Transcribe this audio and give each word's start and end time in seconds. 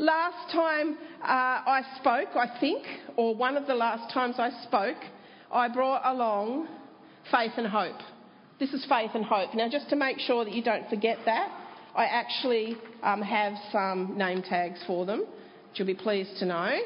last 0.00 0.50
time 0.50 0.96
uh, 1.22 1.26
I 1.26 1.82
spoke, 2.00 2.34
I 2.34 2.58
think, 2.58 2.84
or 3.16 3.34
one 3.34 3.56
of 3.56 3.66
the 3.66 3.74
last 3.74 4.12
times 4.12 4.36
I 4.38 4.50
spoke, 4.64 4.96
I 5.52 5.68
brought 5.68 6.02
along 6.04 6.68
faith 7.30 7.52
and 7.56 7.66
hope. 7.66 7.98
This 8.58 8.72
is 8.72 8.84
faith 8.88 9.10
and 9.14 9.24
hope. 9.24 9.54
Now, 9.54 9.68
just 9.68 9.88
to 9.90 9.96
make 9.96 10.18
sure 10.18 10.44
that 10.44 10.54
you 10.54 10.62
don't 10.62 10.88
forget 10.88 11.18
that, 11.26 11.50
I 11.94 12.04
actually 12.06 12.76
um, 13.02 13.20
have 13.20 13.52
some 13.70 14.16
name 14.16 14.42
tags 14.42 14.80
for 14.86 15.04
them, 15.04 15.20
which 15.20 15.78
you'll 15.78 15.86
be 15.86 15.94
pleased 15.94 16.38
to 16.38 16.46
know. 16.46 16.78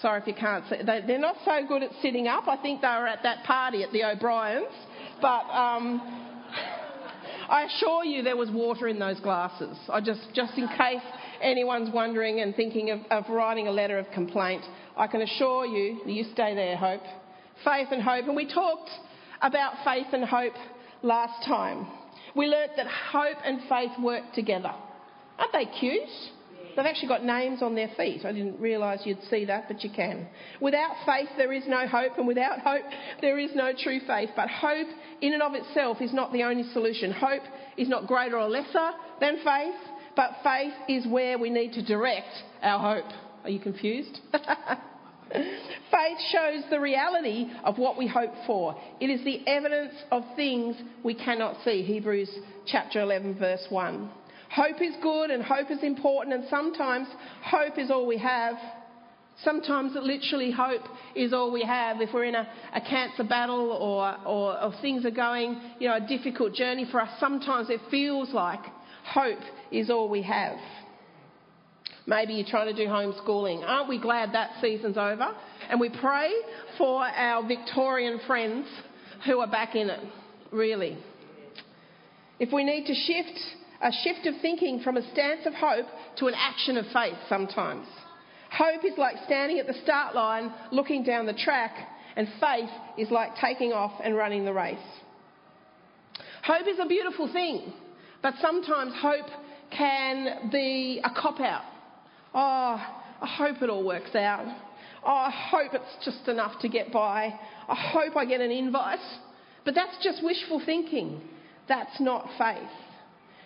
Sorry 0.00 0.20
if 0.20 0.26
you 0.26 0.34
can't 0.34 0.64
see. 0.68 0.76
They, 0.84 1.14
are 1.14 1.18
not 1.18 1.36
so 1.44 1.60
good 1.66 1.82
at 1.82 1.90
sitting 2.00 2.28
up. 2.28 2.46
I 2.46 2.56
think 2.56 2.80
they 2.80 2.88
were 2.88 3.06
at 3.06 3.22
that 3.24 3.44
party 3.44 3.82
at 3.82 3.92
the 3.92 4.04
O'Briens. 4.04 4.72
But 5.20 5.42
um, 5.50 6.00
I 7.48 7.64
assure 7.64 8.04
you 8.04 8.22
there 8.22 8.36
was 8.36 8.50
water 8.50 8.86
in 8.86 8.98
those 8.98 9.18
glasses. 9.20 9.76
I 9.90 10.00
just, 10.00 10.20
just 10.34 10.56
in 10.56 10.68
case 10.68 11.02
anyone's 11.42 11.92
wondering 11.92 12.40
and 12.40 12.54
thinking 12.54 12.90
of, 12.90 13.00
of 13.10 13.28
writing 13.28 13.68
a 13.68 13.70
letter 13.70 13.98
of 13.98 14.06
complaint, 14.12 14.62
I 14.96 15.06
can 15.06 15.22
assure 15.22 15.66
you, 15.66 16.00
you 16.06 16.24
stay 16.32 16.54
there, 16.54 16.76
Hope. 16.76 17.02
Faith 17.64 17.88
and 17.90 18.02
hope. 18.02 18.26
And 18.26 18.36
we 18.36 18.52
talked 18.52 18.90
about 19.42 19.72
faith 19.84 20.06
and 20.12 20.24
hope 20.24 20.54
last 21.02 21.44
time. 21.46 21.86
We 22.36 22.46
learnt 22.46 22.72
that 22.76 22.86
hope 22.86 23.38
and 23.44 23.60
faith 23.68 23.90
work 24.00 24.22
together. 24.34 24.72
Aren't 25.38 25.52
they 25.52 25.66
cute? 25.78 26.08
They've 26.76 26.86
actually 26.86 27.08
got 27.08 27.24
names 27.24 27.60
on 27.60 27.74
their 27.74 27.90
feet. 27.96 28.24
I 28.24 28.30
didn't 28.30 28.60
realise 28.60 29.00
you'd 29.04 29.22
see 29.28 29.44
that, 29.46 29.66
but 29.66 29.82
you 29.82 29.90
can. 29.90 30.28
Without 30.60 30.94
faith, 31.04 31.28
there 31.36 31.52
is 31.52 31.64
no 31.66 31.88
hope, 31.88 32.12
and 32.18 32.26
without 32.26 32.60
hope, 32.60 32.84
there 33.20 33.36
is 33.36 33.50
no 33.56 33.72
true 33.76 33.98
faith. 34.06 34.30
But 34.36 34.48
hope, 34.48 34.86
in 35.20 35.32
and 35.32 35.42
of 35.42 35.54
itself, 35.54 36.00
is 36.00 36.12
not 36.12 36.32
the 36.32 36.44
only 36.44 36.62
solution. 36.72 37.10
Hope 37.10 37.42
is 37.76 37.88
not 37.88 38.06
greater 38.06 38.38
or 38.38 38.48
lesser 38.48 38.90
than 39.20 39.38
faith, 39.42 39.74
but 40.18 40.32
faith 40.42 40.74
is 40.88 41.06
where 41.06 41.38
we 41.38 41.48
need 41.48 41.74
to 41.74 41.80
direct 41.80 42.42
our 42.60 42.96
hope. 42.96 43.12
Are 43.44 43.50
you 43.50 43.60
confused? 43.60 44.18
Faith 45.30 46.18
shows 46.32 46.64
the 46.70 46.80
reality 46.80 47.46
of 47.62 47.78
what 47.78 47.96
we 47.96 48.08
hope 48.08 48.32
for. 48.44 48.74
It 49.00 49.10
is 49.10 49.24
the 49.24 49.46
evidence 49.46 49.94
of 50.10 50.24
things 50.34 50.74
we 51.04 51.14
cannot 51.14 51.54
see. 51.64 51.82
Hebrews 51.84 52.30
chapter 52.66 53.00
11, 53.00 53.38
verse 53.38 53.64
1. 53.68 54.10
Hope 54.50 54.82
is 54.82 54.94
good 55.04 55.30
and 55.30 55.40
hope 55.40 55.70
is 55.70 55.84
important, 55.84 56.34
and 56.34 56.44
sometimes 56.50 57.06
hope 57.44 57.78
is 57.78 57.88
all 57.88 58.04
we 58.04 58.18
have. 58.18 58.56
Sometimes, 59.44 59.92
literally, 59.94 60.50
hope 60.50 60.82
is 61.14 61.32
all 61.32 61.52
we 61.52 61.62
have. 61.62 62.00
If 62.00 62.12
we're 62.12 62.24
in 62.24 62.34
a, 62.34 62.48
a 62.74 62.80
cancer 62.80 63.22
battle 63.22 63.70
or, 63.70 64.16
or, 64.26 64.60
or 64.60 64.74
things 64.82 65.06
are 65.06 65.12
going, 65.12 65.60
you 65.78 65.86
know, 65.86 65.94
a 65.94 66.00
difficult 66.00 66.54
journey 66.54 66.88
for 66.90 67.00
us, 67.00 67.10
sometimes 67.20 67.70
it 67.70 67.78
feels 67.88 68.30
like 68.30 68.58
hope 69.12 69.40
is 69.70 69.90
all 69.90 70.08
we 70.08 70.22
have. 70.22 70.56
Maybe 72.06 72.34
you're 72.34 72.46
trying 72.48 72.74
to 72.74 72.84
do 72.84 72.88
homeschooling. 72.88 73.62
Aren't 73.66 73.88
we 73.88 74.00
glad 74.00 74.32
that 74.32 74.52
season's 74.62 74.96
over? 74.96 75.28
And 75.68 75.78
we 75.78 75.90
pray 75.90 76.32
for 76.78 77.04
our 77.04 77.46
Victorian 77.46 78.20
friends 78.26 78.66
who 79.26 79.40
are 79.40 79.50
back 79.50 79.74
in 79.74 79.90
it, 79.90 80.00
really. 80.50 80.96
If 82.38 82.52
we 82.52 82.64
need 82.64 82.86
to 82.86 82.94
shift 82.94 83.38
a 83.80 83.90
shift 84.02 84.26
of 84.26 84.34
thinking 84.42 84.80
from 84.80 84.96
a 84.96 85.12
stance 85.12 85.46
of 85.46 85.54
hope 85.54 85.86
to 86.18 86.26
an 86.26 86.34
action 86.36 86.76
of 86.76 86.84
faith 86.92 87.16
sometimes. 87.28 87.86
Hope 88.50 88.84
is 88.84 88.96
like 88.96 89.16
standing 89.26 89.58
at 89.58 89.66
the 89.66 89.74
start 89.84 90.14
line 90.14 90.52
looking 90.72 91.04
down 91.04 91.26
the 91.26 91.34
track, 91.34 91.74
and 92.16 92.26
faith 92.40 92.70
is 92.96 93.10
like 93.10 93.36
taking 93.40 93.72
off 93.72 93.92
and 94.02 94.16
running 94.16 94.44
the 94.44 94.52
race. 94.52 94.78
Hope 96.42 96.66
is 96.66 96.78
a 96.80 96.86
beautiful 96.86 97.30
thing, 97.32 97.72
but 98.22 98.34
sometimes 98.40 98.92
hope 99.00 99.26
can 99.70 100.50
be 100.50 101.00
a 101.04 101.10
cop 101.10 101.40
out. 101.40 101.64
Oh, 102.34 102.80
I 103.20 103.26
hope 103.26 103.62
it 103.62 103.70
all 103.70 103.84
works 103.84 104.14
out. 104.14 104.46
Oh, 105.04 105.08
I 105.08 105.30
hope 105.30 105.74
it's 105.74 106.04
just 106.04 106.28
enough 106.28 106.60
to 106.60 106.68
get 106.68 106.92
by. 106.92 107.32
I 107.68 107.74
hope 107.74 108.16
I 108.16 108.24
get 108.24 108.40
an 108.40 108.50
invite. 108.50 108.98
But 109.64 109.74
that's 109.74 109.96
just 110.02 110.22
wishful 110.24 110.62
thinking. 110.64 111.20
That's 111.68 112.00
not 112.00 112.28
faith. 112.38 112.56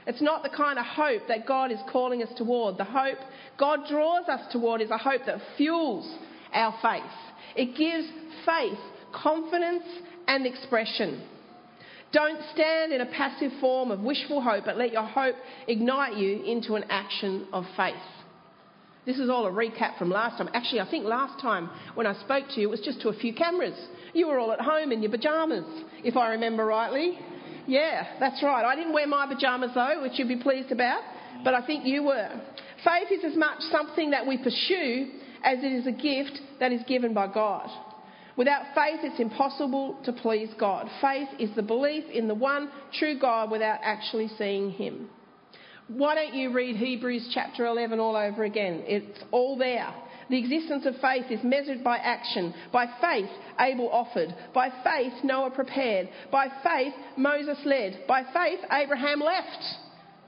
It's 0.06 0.22
not 0.22 0.42
the 0.42 0.48
kind 0.48 0.78
of 0.78 0.84
hope 0.84 1.22
that 1.28 1.46
God 1.46 1.70
is 1.70 1.78
calling 1.90 2.22
us 2.22 2.30
toward. 2.36 2.78
The 2.78 2.84
hope 2.84 3.18
God 3.58 3.80
draws 3.88 4.28
us 4.28 4.40
toward 4.52 4.80
is 4.80 4.90
a 4.90 4.98
hope 4.98 5.22
that 5.26 5.38
fuels 5.56 6.12
our 6.52 6.74
faith. 6.82 7.02
It 7.54 7.76
gives 7.76 8.08
faith 8.44 8.78
confidence 9.12 9.84
and 10.26 10.46
expression. 10.46 11.22
Don't 12.12 12.38
stand 12.52 12.92
in 12.92 13.00
a 13.00 13.06
passive 13.06 13.52
form 13.60 13.90
of 13.90 14.00
wishful 14.00 14.42
hope, 14.42 14.64
but 14.66 14.76
let 14.76 14.92
your 14.92 15.06
hope 15.06 15.34
ignite 15.66 16.16
you 16.16 16.42
into 16.44 16.74
an 16.74 16.84
action 16.90 17.46
of 17.52 17.64
faith. 17.76 17.94
This 19.04 19.18
is 19.18 19.30
all 19.30 19.46
a 19.46 19.50
recap 19.50 19.98
from 19.98 20.10
last 20.10 20.38
time. 20.38 20.48
Actually, 20.54 20.80
I 20.80 20.90
think 20.90 21.06
last 21.06 21.40
time 21.40 21.70
when 21.94 22.06
I 22.06 22.14
spoke 22.20 22.44
to 22.54 22.60
you, 22.60 22.68
it 22.68 22.70
was 22.70 22.80
just 22.80 23.00
to 23.00 23.08
a 23.08 23.14
few 23.14 23.34
cameras. 23.34 23.74
You 24.12 24.28
were 24.28 24.38
all 24.38 24.52
at 24.52 24.60
home 24.60 24.92
in 24.92 25.02
your 25.02 25.10
pyjamas, 25.10 25.64
if 26.04 26.16
I 26.16 26.32
remember 26.32 26.66
rightly. 26.66 27.18
Yeah, 27.66 28.06
that's 28.20 28.42
right. 28.42 28.64
I 28.64 28.76
didn't 28.76 28.92
wear 28.92 29.06
my 29.06 29.26
pyjamas 29.26 29.70
though, 29.74 30.02
which 30.02 30.12
you'd 30.18 30.28
be 30.28 30.36
pleased 30.36 30.70
about, 30.70 31.02
but 31.42 31.54
I 31.54 31.66
think 31.66 31.86
you 31.86 32.04
were. 32.04 32.28
Faith 32.84 33.08
is 33.10 33.24
as 33.24 33.36
much 33.36 33.60
something 33.72 34.10
that 34.10 34.26
we 34.26 34.36
pursue 34.36 35.10
as 35.42 35.58
it 35.58 35.72
is 35.72 35.86
a 35.86 35.92
gift 35.92 36.40
that 36.60 36.72
is 36.72 36.82
given 36.86 37.14
by 37.14 37.26
God. 37.26 37.70
Without 38.36 38.74
faith, 38.74 39.00
it's 39.02 39.20
impossible 39.20 39.98
to 40.04 40.12
please 40.12 40.48
God. 40.58 40.88
Faith 41.00 41.28
is 41.38 41.50
the 41.54 41.62
belief 41.62 42.04
in 42.12 42.28
the 42.28 42.34
one 42.34 42.70
true 42.98 43.18
God 43.18 43.50
without 43.50 43.80
actually 43.82 44.28
seeing 44.38 44.70
Him. 44.70 45.08
Why 45.88 46.14
don't 46.14 46.34
you 46.34 46.52
read 46.52 46.76
Hebrews 46.76 47.30
chapter 47.34 47.66
11 47.66 48.00
all 48.00 48.16
over 48.16 48.44
again? 48.44 48.82
It's 48.86 49.18
all 49.30 49.58
there. 49.58 49.92
The 50.30 50.38
existence 50.38 50.86
of 50.86 50.94
faith 51.02 51.26
is 51.30 51.40
measured 51.44 51.84
by 51.84 51.98
action. 51.98 52.54
By 52.72 52.86
faith, 53.02 53.28
Abel 53.60 53.90
offered. 53.90 54.34
By 54.54 54.70
faith, 54.82 55.12
Noah 55.24 55.50
prepared. 55.50 56.08
By 56.30 56.46
faith, 56.62 56.94
Moses 57.18 57.58
led. 57.66 58.04
By 58.08 58.22
faith, 58.32 58.60
Abraham 58.70 59.20
left. 59.20 59.62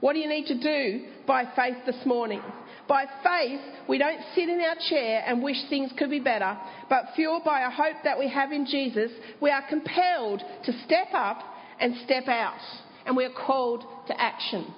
What 0.01 0.13
do 0.13 0.19
you 0.19 0.29
need 0.29 0.45
to 0.47 0.59
do 0.59 1.05
by 1.25 1.45
faith 1.55 1.77
this 1.87 2.05
morning? 2.05 2.41
By 2.87 3.05
faith, 3.23 3.61
we 3.89 3.97
don't 3.97 4.19
sit 4.35 4.47
in 4.47 4.61
our 4.61 4.75
chair 4.89 5.23
and 5.25 5.41
wish 5.41 5.57
things 5.69 5.91
could 5.97 6.09
be 6.09 6.19
better, 6.19 6.57
but 6.89 7.05
fueled 7.15 7.43
by 7.43 7.61
a 7.61 7.69
hope 7.69 7.97
that 8.03 8.19
we 8.19 8.29
have 8.29 8.51
in 8.51 8.65
Jesus, 8.65 9.11
we 9.41 9.49
are 9.49 9.63
compelled 9.67 10.41
to 10.65 10.71
step 10.85 11.07
up 11.13 11.39
and 11.79 11.95
step 12.05 12.27
out, 12.27 12.59
and 13.05 13.17
we 13.17 13.25
are 13.25 13.33
called 13.33 13.83
to 14.07 14.21
action. 14.21 14.71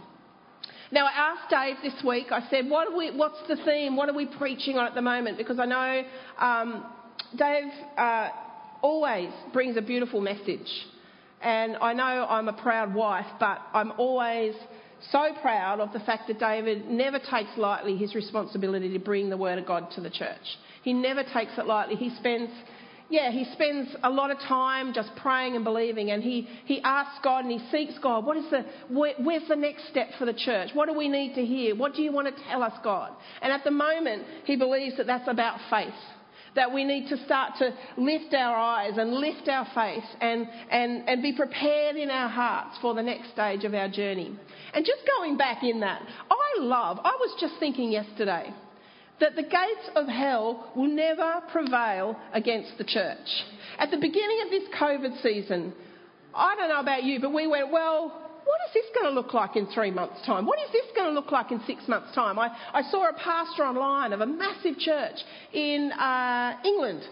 Now, 0.90 1.06
I 1.06 1.34
asked 1.34 1.50
Dave 1.50 1.76
this 1.84 2.02
week, 2.06 2.28
I 2.32 2.48
said, 2.50 2.70
what 2.70 2.96
we, 2.96 3.12
what's 3.12 3.46
the 3.50 3.58
theme? 3.66 3.98
What 3.98 4.08
are 4.08 4.16
we 4.16 4.26
preaching 4.26 4.78
on 4.78 4.88
at 4.88 4.96
the 4.96 5.02
moment? 5.02 5.38
Because 5.38 5.60
I 5.60 5.66
know 5.66 6.04
um, 6.40 6.86
Dave 7.38 7.72
uh, 7.98 8.30
always 8.82 9.30
brings 9.52 9.76
a 9.76 9.82
beautiful 9.82 10.22
message. 10.22 10.68
And 11.42 11.76
I 11.78 11.94
know 11.94 12.04
I'm 12.04 12.48
a 12.48 12.54
proud 12.54 12.96
wife, 12.96 13.26
but 13.40 13.60
I'm 13.74 13.92
always 13.98 14.56
so 15.12 15.30
proud 15.42 15.80
of 15.80 15.94
the 15.94 16.00
fact 16.00 16.28
that 16.28 16.40
David 16.40 16.88
never 16.90 17.20
takes 17.20 17.50
lightly 17.58 17.96
his 17.98 18.16
responsibility 18.16 18.92
to 18.94 19.00
bring 19.00 19.30
the 19.30 19.38
Word 19.38 19.60
of 19.60 19.66
God 19.66 19.92
to 19.92 20.02
the 20.02 20.10
church. 20.10 20.58
He 20.84 20.94
never 20.94 21.24
takes 21.24 21.58
it 21.58 21.66
lightly. 21.66 21.96
He 21.96 22.10
spends 22.18 22.50
yeah, 23.10 23.32
he 23.32 23.46
spends 23.54 23.96
a 24.04 24.10
lot 24.10 24.32
of 24.32 24.40
time 24.40 24.94
just 24.94 25.10
praying 25.16 25.56
and 25.56 25.64
believing, 25.64 26.12
and 26.12 26.22
he, 26.22 26.48
he 26.66 26.82
asks 26.82 27.20
God 27.24 27.46
and 27.46 27.52
he 27.52 27.66
seeks 27.72 27.98
God. 28.00 28.26
What 28.26 28.36
is 28.36 28.44
the, 28.52 28.66
where, 28.90 29.14
where's 29.20 29.48
the 29.48 29.56
next 29.56 29.88
step 29.88 30.10
for 30.20 30.26
the 30.26 30.34
church? 30.34 30.72
What 30.74 30.88
do 30.88 30.94
we 30.94 31.08
need 31.08 31.34
to 31.36 31.46
hear? 31.46 31.74
What 31.74 31.94
do 31.94 32.02
you 32.02 32.12
want 32.12 32.28
to 32.28 32.44
tell 32.50 32.64
us, 32.64 32.74
God? 32.84 33.14
And 33.42 33.54
at 33.54 33.64
the 33.64 33.72
moment, 33.72 34.24
he 34.44 34.58
believes 34.58 34.98
that 34.98 35.08
that's 35.08 35.28
about 35.30 35.58
faith. 35.70 35.94
That 36.56 36.74
we 36.74 36.84
need 36.84 37.10
to 37.10 37.24
start 37.26 37.54
to 37.60 37.72
lift 37.98 38.34
our 38.34 38.56
eyes 38.56 38.94
and 38.98 39.14
lift 39.14 39.48
our 39.48 39.68
faith 39.76 40.04
and, 40.22 40.48
and, 40.72 41.08
and 41.08 41.22
be 41.22 41.34
prepared 41.34 41.96
in 41.96 42.10
our 42.10 42.30
hearts 42.30 42.78
for 42.82 42.94
the 42.94 43.04
next 43.04 43.32
stage 43.32 43.64
of 43.64 43.74
our 43.74 43.90
journey. 43.90 44.38
And 44.74 44.86
just 44.86 45.02
going 45.18 45.38
back 45.38 45.64
in 45.64 45.80
that, 45.82 46.02
I 46.32 46.62
love, 46.62 47.00
I 47.04 47.16
was 47.20 47.36
just 47.40 47.56
thinking 47.60 47.92
yesterday, 47.92 48.54
that 49.20 49.36
the 49.36 49.44
gates 49.44 49.90
of 49.96 50.08
hell 50.08 50.72
will 50.76 50.88
never 50.88 51.42
prevail 51.52 52.16
against 52.34 52.78
the 52.78 52.84
church. 52.84 53.28
At 53.80 53.92
the 53.92 53.98
beginning 53.98 54.42
of 54.46 54.52
this 54.52 54.64
COVID 54.80 55.22
season, 55.22 55.74
I 56.34 56.56
don't 56.56 56.70
know 56.70 56.80
about 56.80 57.04
you, 57.04 57.20
but 57.20 57.34
we 57.34 57.48
went, 57.48 57.72
well, 57.72 58.27
what 58.48 58.60
is 58.68 58.74
this 58.74 58.86
going 58.96 59.14
to 59.14 59.20
look 59.20 59.34
like 59.34 59.58
in 59.58 59.68
three 59.68 59.92
months' 59.92 60.26
time? 60.26 60.46
What 60.46 60.58
is 60.60 60.72
this 60.72 60.86
going 60.96 61.10
to 61.10 61.14
look 61.14 61.32
like 61.32 61.52
in 61.52 61.60
six 61.68 61.86
months' 61.88 62.16
time? 62.16 62.40
I, 62.40 62.50
I 62.74 62.82
saw 62.90 63.10
a 63.10 63.14
pastor 63.14 63.64
online 63.64 64.14
of 64.14 64.22
a 64.22 64.26
massive 64.26 64.78
church 64.80 65.16
in 65.52 65.92
uh, 65.92 66.58
England 66.64 67.04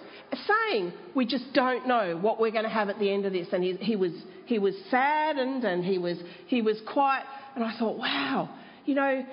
saying, 0.47 0.93
we 1.13 1.25
just 1.25 1.53
don't 1.53 1.87
know 1.87 2.17
what 2.19 2.39
we're 2.39 2.51
going 2.51 2.63
to 2.63 2.69
have 2.69 2.87
at 2.87 2.99
the 2.99 3.11
end 3.11 3.25
of 3.25 3.33
this. 3.33 3.47
And 3.51 3.63
he, 3.63 3.73
he, 3.73 3.95
was, 3.97 4.13
he 4.45 4.59
was 4.59 4.73
saddened 4.89 5.65
and 5.65 5.83
he 5.83 5.97
was, 5.97 6.17
he 6.47 6.61
was 6.61 6.81
quite, 6.91 7.23
and 7.55 7.63
I 7.63 7.77
thought, 7.77 7.97
wow, 7.97 8.49
you 8.85 8.95
know, 8.95 9.25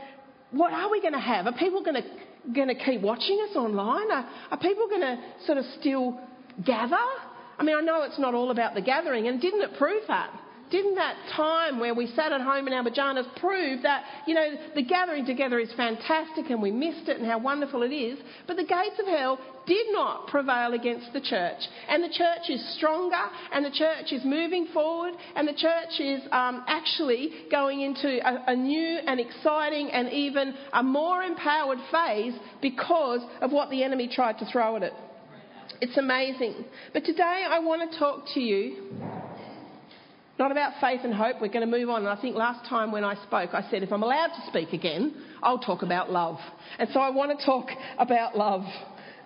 what 0.50 0.72
are 0.72 0.90
we 0.90 1.00
going 1.00 1.14
to 1.14 1.20
have? 1.20 1.46
Are 1.46 1.52
people 1.52 1.84
going 1.84 2.02
to 2.02 2.08
going 2.52 2.66
to 2.66 2.74
keep 2.74 3.00
watching 3.00 3.38
us 3.48 3.54
online? 3.56 4.10
Are, 4.10 4.28
are 4.50 4.58
people 4.58 4.88
going 4.88 5.02
to 5.02 5.16
sort 5.46 5.58
of 5.58 5.64
still 5.78 6.18
gather? 6.66 6.96
I 7.56 7.62
mean, 7.62 7.76
I 7.76 7.80
know 7.80 8.02
it's 8.02 8.18
not 8.18 8.34
all 8.34 8.50
about 8.50 8.74
the 8.74 8.82
gathering, 8.82 9.28
and 9.28 9.40
didn't 9.40 9.60
it 9.62 9.78
prove 9.78 10.02
that? 10.08 10.30
Didn't 10.72 10.94
that 10.94 11.16
time 11.36 11.78
where 11.78 11.92
we 11.92 12.06
sat 12.16 12.32
at 12.32 12.40
home 12.40 12.66
in 12.66 12.72
our 12.72 12.82
pajamas 12.82 13.26
prove 13.36 13.82
that, 13.82 14.04
you 14.26 14.34
know, 14.34 14.54
the 14.74 14.82
gathering 14.82 15.26
together 15.26 15.58
is 15.58 15.70
fantastic 15.76 16.48
and 16.48 16.62
we 16.62 16.70
missed 16.70 17.10
it 17.10 17.18
and 17.18 17.26
how 17.26 17.38
wonderful 17.38 17.82
it 17.82 17.92
is? 17.92 18.18
But 18.46 18.56
the 18.56 18.64
gates 18.64 18.98
of 18.98 19.06
hell 19.06 19.38
did 19.66 19.88
not 19.90 20.28
prevail 20.28 20.72
against 20.72 21.12
the 21.12 21.20
church. 21.20 21.60
And 21.90 22.02
the 22.02 22.08
church 22.08 22.48
is 22.48 22.76
stronger 22.78 23.20
and 23.52 23.66
the 23.66 23.70
church 23.70 24.12
is 24.12 24.24
moving 24.24 24.68
forward 24.72 25.12
and 25.36 25.46
the 25.46 25.52
church 25.52 26.00
is 26.00 26.22
um, 26.32 26.64
actually 26.66 27.32
going 27.50 27.82
into 27.82 28.26
a, 28.26 28.52
a 28.52 28.56
new 28.56 28.98
and 29.06 29.20
exciting 29.20 29.90
and 29.90 30.08
even 30.08 30.54
a 30.72 30.82
more 30.82 31.22
empowered 31.22 31.80
phase 31.92 32.32
because 32.62 33.20
of 33.42 33.52
what 33.52 33.68
the 33.68 33.84
enemy 33.84 34.08
tried 34.10 34.38
to 34.38 34.46
throw 34.50 34.76
at 34.76 34.84
it. 34.84 34.94
It's 35.82 35.98
amazing. 35.98 36.64
But 36.94 37.04
today 37.04 37.44
I 37.46 37.58
want 37.58 37.92
to 37.92 37.98
talk 37.98 38.24
to 38.32 38.40
you 38.40 39.20
not 40.42 40.50
about 40.50 40.72
faith 40.80 41.02
and 41.04 41.14
hope. 41.14 41.36
We're 41.40 41.52
going 41.52 41.70
to 41.70 41.78
move 41.78 41.88
on. 41.88 42.00
And 42.00 42.08
I 42.08 42.20
think 42.20 42.34
last 42.34 42.68
time 42.68 42.90
when 42.90 43.04
I 43.04 43.14
spoke, 43.22 43.50
I 43.54 43.64
said 43.70 43.84
if 43.84 43.92
I'm 43.92 44.02
allowed 44.02 44.28
to 44.28 44.46
speak 44.48 44.72
again, 44.72 45.14
I'll 45.40 45.60
talk 45.60 45.82
about 45.82 46.10
love. 46.10 46.36
And 46.80 46.88
so 46.92 46.98
I 46.98 47.10
want 47.10 47.38
to 47.38 47.46
talk 47.46 47.68
about 47.96 48.36
love 48.36 48.64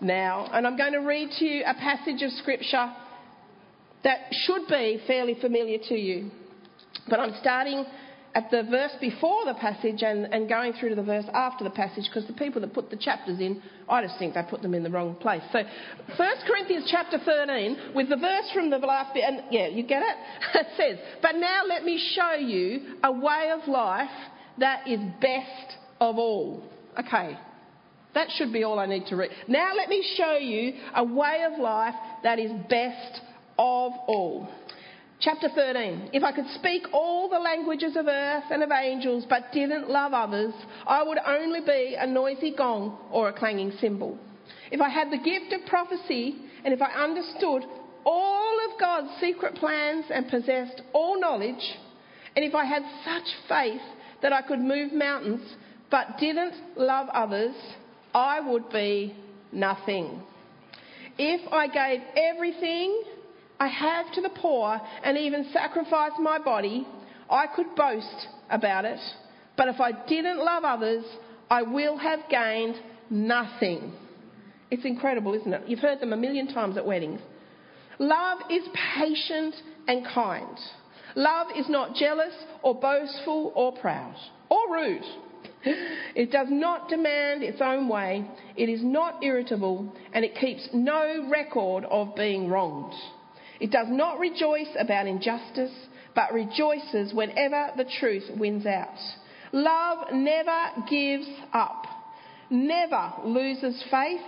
now. 0.03 0.47
And 0.53 0.67
I'm 0.67 0.77
going 0.77 0.93
to 0.93 0.99
read 0.99 1.31
to 1.39 1.45
you 1.47 1.65
a 1.67 1.73
passage 1.73 2.21
of 2.23 2.31
scripture 2.33 2.93
that 4.05 4.19
should 4.31 4.69
be 4.69 5.01
fairly 5.07 5.39
familiar 5.41 5.79
to 5.89 5.95
you. 5.95 6.31
But 7.09 7.19
I'm 7.19 7.33
starting 7.41 7.87
at 8.37 8.51
the 8.51 8.65
verse 8.65 8.93
before 9.01 9.47
the 9.47 9.55
passage 9.55 10.03
and, 10.03 10.27
and 10.27 10.47
going 10.47 10.75
through 10.75 10.91
to 10.91 10.95
the 10.95 11.03
verse 11.03 11.25
after 11.33 11.65
the 11.65 11.71
passage 11.71 12.05
because 12.05 12.27
the 12.27 12.35
people 12.35 12.61
that 12.61 12.75
put 12.75 12.91
the 12.91 12.97
chapters 12.97 13.41
in, 13.41 13.63
I 13.89 14.03
just 14.03 14.19
think 14.19 14.35
they 14.35 14.43
put 14.49 14.61
them 14.61 14.75
in 14.75 14.83
the 14.83 14.91
wrong 14.91 15.15
place. 15.15 15.41
So 15.53 15.61
1 16.19 16.29
Corinthians 16.47 16.87
chapter 16.91 17.19
13 17.19 17.95
with 17.95 18.11
the 18.11 18.17
verse 18.17 18.51
from 18.53 18.69
the 18.69 18.77
last 18.77 19.15
bit, 19.15 19.25
and 19.27 19.45
yeah, 19.51 19.69
you 19.69 19.83
get 19.83 20.03
it? 20.03 20.17
It 20.55 20.67
says, 20.77 20.99
But 21.23 21.37
now 21.37 21.63
let 21.67 21.83
me 21.83 21.99
show 22.15 22.35
you 22.35 22.97
a 23.03 23.11
way 23.11 23.53
of 23.59 23.67
life 23.69 24.11
that 24.59 24.87
is 24.87 25.01
best 25.19 25.79
of 25.99 26.19
all. 26.19 26.63
Okay, 27.01 27.39
that 28.15 28.29
should 28.37 28.53
be 28.53 28.65
all 28.65 28.79
I 28.79 28.85
need 28.85 29.07
to 29.07 29.17
read. 29.17 29.31
Now 29.49 29.73
let 29.75 29.89
me 29.89 30.07
show 30.15 30.37
you 30.37 30.75
a 30.95 31.05
way 31.05 31.43
of 31.51 31.59
life 31.59 31.95
that 32.23 32.39
is 32.39 32.51
best 32.69 33.23
of 33.59 33.93
all. 34.09 34.47
Chapter 35.19 35.49
13. 35.49 36.11
If 36.13 36.23
I 36.23 36.33
could 36.33 36.49
speak 36.57 36.83
all 36.93 37.31
the 37.31 37.39
languages 37.39 37.97
of 37.97 38.07
earth 38.07 38.45
and 38.51 38.63
of 38.63 38.71
angels 38.71 39.25
but 39.29 39.51
didn't 39.51 39.89
love 39.89 40.13
others, 40.13 40.53
I 40.87 41.03
would 41.03 41.19
only 41.27 41.61
be 41.61 41.97
a 41.99 42.07
noisy 42.07 42.55
gong 42.57 42.99
or 43.11 43.31
a 43.31 43.33
clanging 43.33 43.73
cymbal. 43.81 44.19
If 44.71 44.83
I 44.83 44.91
had 44.91 45.11
the 45.11 45.17
gift 45.17 45.55
of 45.55 45.67
prophecy 45.69 46.37
and 46.65 46.75
if 46.75 46.83
I 46.83 46.91
understood 46.93 47.63
all 48.05 48.59
of 48.71 48.79
God's 48.79 49.09
secret 49.19 49.55
plans 49.55 50.05
and 50.13 50.29
possessed 50.29 50.83
all 50.93 51.19
knowledge, 51.19 51.65
and 52.37 52.45
if 52.45 52.55
I 52.55 52.67
had 52.67 52.83
such 53.03 53.25
faith 53.49 53.81
that 54.21 54.35
I 54.35 54.43
could 54.43 54.61
move 54.61 54.93
mountains 54.93 55.41
but 55.91 56.19
didn't 56.21 56.55
love 56.77 57.09
others, 57.09 57.55
I 58.15 58.41
would 58.41 58.69
be 58.69 59.17
nothing. 59.51 60.23
If 61.17 61.51
I 61.51 61.69
gave 61.69 62.01
everything 62.17 63.03
I 63.59 63.69
have 63.69 64.13
to 64.13 64.21
the 64.21 64.31
poor 64.31 64.81
and 65.03 65.17
even 65.17 65.49
sacrifice 65.53 66.13
my 66.19 66.39
body, 66.39 66.87
I 67.31 67.47
could 67.47 67.75
boast 67.75 68.29
about 68.51 68.85
it. 68.85 69.01
But 69.57 69.69
if 69.69 69.81
I 69.81 69.93
didn't 70.07 70.39
love 70.39 70.65
others, 70.65 71.05
I 71.51 71.63
will 71.63 71.97
have 71.97 72.21
gained 72.29 72.77
nothing. 73.09 73.93
It's 74.71 74.85
incredible, 74.85 75.35
isn't 75.35 75.53
it? 75.53 75.63
You've 75.67 75.81
heard 75.81 76.01
them 76.01 76.13
a 76.13 76.17
million 76.17 76.53
times 76.53 76.77
at 76.77 76.87
weddings. 76.87 77.21
Love 77.99 78.39
is 78.51 78.63
patient 78.99 79.55
and 79.89 80.07
kind. 80.07 80.59
Love 81.15 81.47
is 81.57 81.69
not 81.69 81.95
jealous 81.95 82.35
or 82.63 82.75
boastful 82.75 83.53
or 83.55 83.73
proud 83.81 84.17
or 84.51 84.59
rude. 84.71 85.05
It 86.15 86.31
does 86.31 86.49
not 86.51 86.89
demand 86.89 87.43
its 87.43 87.61
own 87.61 87.89
way. 87.89 88.29
It 88.57 88.69
is 88.69 88.81
not 88.83 89.25
irritable 89.25 89.93
and 90.13 90.25
it 90.25 90.37
keeps 90.37 90.69
no 90.73 91.29
record 91.31 91.85
of 91.87 92.15
being 92.15 92.49
wronged. 92.49 92.95
It 93.61 93.71
does 93.71 93.89
not 93.89 94.19
rejoice 94.19 94.69
about 94.79 95.07
injustice, 95.07 95.73
but 96.15 96.33
rejoices 96.33 97.13
whenever 97.15 97.71
the 97.77 97.85
truth 97.99 98.25
wins 98.37 98.67
out. 98.67 98.99
Love 99.53 100.13
never 100.13 100.71
gives 100.89 101.29
up, 101.53 101.87
never 102.51 103.13
loses 103.25 103.83
faith, 103.91 104.21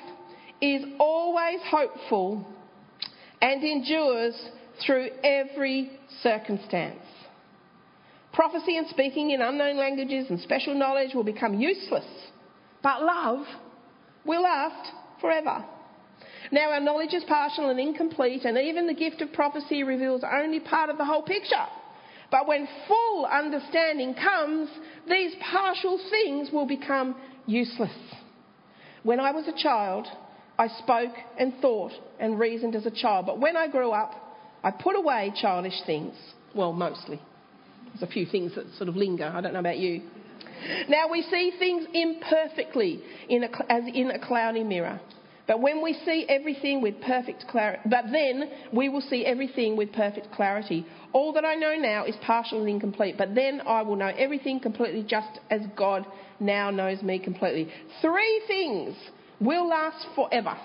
is 0.61 0.85
always 0.99 1.61
hopeful, 1.71 2.47
and 3.41 3.63
endures 3.63 4.35
through 4.85 5.09
every 5.23 5.91
circumstance. 6.23 7.01
Prophecy 8.33 8.77
and 8.77 8.87
speaking 8.89 9.31
in 9.31 9.43
unknown 9.43 9.77
languages 9.77 10.27
and 10.31 10.41
special 10.41 10.75
knowledge 10.75 11.15
will 11.15 11.25
become 11.25 11.59
useless, 11.59 12.07
but 12.83 13.03
love 13.03 13.45
will 14.25 14.43
last 14.43 14.93
forever. 15.21 15.65
Now, 16.51 16.71
our 16.71 16.81
knowledge 16.81 17.13
is 17.13 17.25
partial 17.25 17.69
and 17.69 17.79
incomplete, 17.79 18.45
and 18.45 18.57
even 18.57 18.87
the 18.87 18.95
gift 18.95 19.21
of 19.21 19.33
prophecy 19.33 19.83
reveals 19.83 20.23
only 20.25 20.61
part 20.61 20.91
of 20.91 20.99
the 20.99 21.05
whole 21.05 21.23
picture. 21.23 21.67
But 22.31 22.47
when 22.47 22.69
full 22.87 23.27
understanding 23.27 24.15
comes, 24.15 24.69
these 25.09 25.35
partial 25.51 25.99
things 26.11 26.51
will 26.53 26.67
become 26.67 27.17
useless. 27.47 27.97
When 29.03 29.21
I 29.21 29.31
was 29.31 29.47
a 29.49 29.63
child, 29.63 30.07
I 30.59 30.69
spoke 30.69 31.15
and 31.39 31.55
thought 31.61 31.93
and 32.19 32.39
reasoned 32.39 32.75
as 32.75 32.85
a 32.85 32.91
child. 32.91 33.27
But 33.27 33.41
when 33.41 33.57
I 33.57 33.69
grew 33.69 33.93
up, 33.93 34.13
I 34.63 34.71
put 34.71 34.97
away 34.97 35.33
childish 35.41 35.81
things. 35.87 36.15
Well, 36.55 36.73
mostly. 36.73 37.21
There's 37.89 38.03
a 38.03 38.13
few 38.13 38.27
things 38.27 38.55
that 38.57 38.67
sort 38.77 38.89
of 38.89 38.97
linger. 38.97 39.25
I 39.25 39.41
don't 39.41 39.53
know 39.53 39.61
about 39.61 39.79
you. 39.79 40.03
Now 40.89 41.09
we 41.11 41.23
see 41.23 41.53
things 41.59 41.87
imperfectly 41.95 43.01
in 43.29 43.45
a, 43.45 43.73
as 43.73 43.85
in 43.95 44.11
a 44.11 44.19
cloudy 44.19 44.65
mirror. 44.65 45.01
But 45.49 45.63
when 45.63 45.83
we 45.83 45.95
see 46.05 46.27
everything 46.29 46.83
with 46.83 47.01
perfect 47.01 47.47
clarity, 47.49 47.81
but 47.87 48.05
then 48.13 48.51
we 48.71 48.91
will 48.91 49.01
see 49.01 49.25
everything 49.25 49.77
with 49.77 49.93
perfect 49.95 50.31
clarity. 50.31 50.87
All 51.15 51.33
that 51.33 51.45
I 51.45 51.55
know 51.55 51.75
now 51.75 52.05
is 52.05 52.15
partial 52.23 52.61
and 52.61 52.69
incomplete, 52.69 53.17
but 53.17 53.35
then 53.35 53.63
I 53.67 53.81
will 53.81 53.97
know 53.97 54.13
everything 54.19 54.61
completely 54.61 55.03
just 55.09 55.41
as 55.51 55.63
God 55.75 56.07
now 56.39 56.71
knows 56.71 57.03
me 57.03 57.19
completely. 57.19 57.73
Three 58.03 58.43
things 58.47 58.95
will 59.41 59.67
last 59.67 60.07
forever 60.15 60.57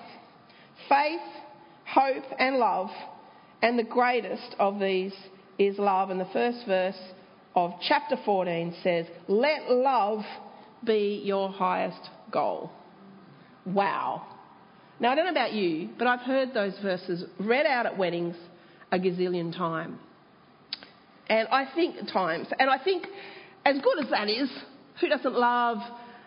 faith, 0.89 1.21
hope, 1.87 2.25
and 2.37 2.57
love. 2.57 2.89
And 3.61 3.79
the 3.79 3.83
greatest 3.83 4.53
of 4.59 4.81
these 4.81 5.13
is 5.57 5.77
love. 5.77 6.09
And 6.09 6.19
the 6.19 6.27
first 6.33 6.65
verse 6.67 6.99
of 7.55 7.71
chapter 7.87 8.17
14 8.25 8.75
says, 8.83 9.05
Let 9.29 9.71
love 9.71 10.25
be 10.83 11.21
your 11.23 11.49
highest 11.49 12.09
goal. 12.29 12.69
Wow. 13.65 14.32
Now, 14.99 15.11
I 15.11 15.15
don't 15.15 15.25
know 15.25 15.31
about 15.31 15.53
you, 15.53 15.89
but 15.97 16.07
I've 16.07 16.21
heard 16.21 16.53
those 16.53 16.73
verses 16.81 17.23
read 17.39 17.65
out 17.65 17.85
at 17.85 17.97
weddings 17.97 18.35
a 18.91 18.99
gazillion 18.99 19.55
times. 19.55 19.97
And 21.27 21.47
I 21.49 21.67
think 21.73 21.95
times, 22.11 22.47
and 22.59 22.69
I 22.69 22.77
think 22.83 23.07
as 23.65 23.77
good 23.81 24.03
as 24.03 24.11
that 24.11 24.29
is, 24.29 24.49
who 25.01 25.09
doesn't 25.09 25.33
love 25.33 25.77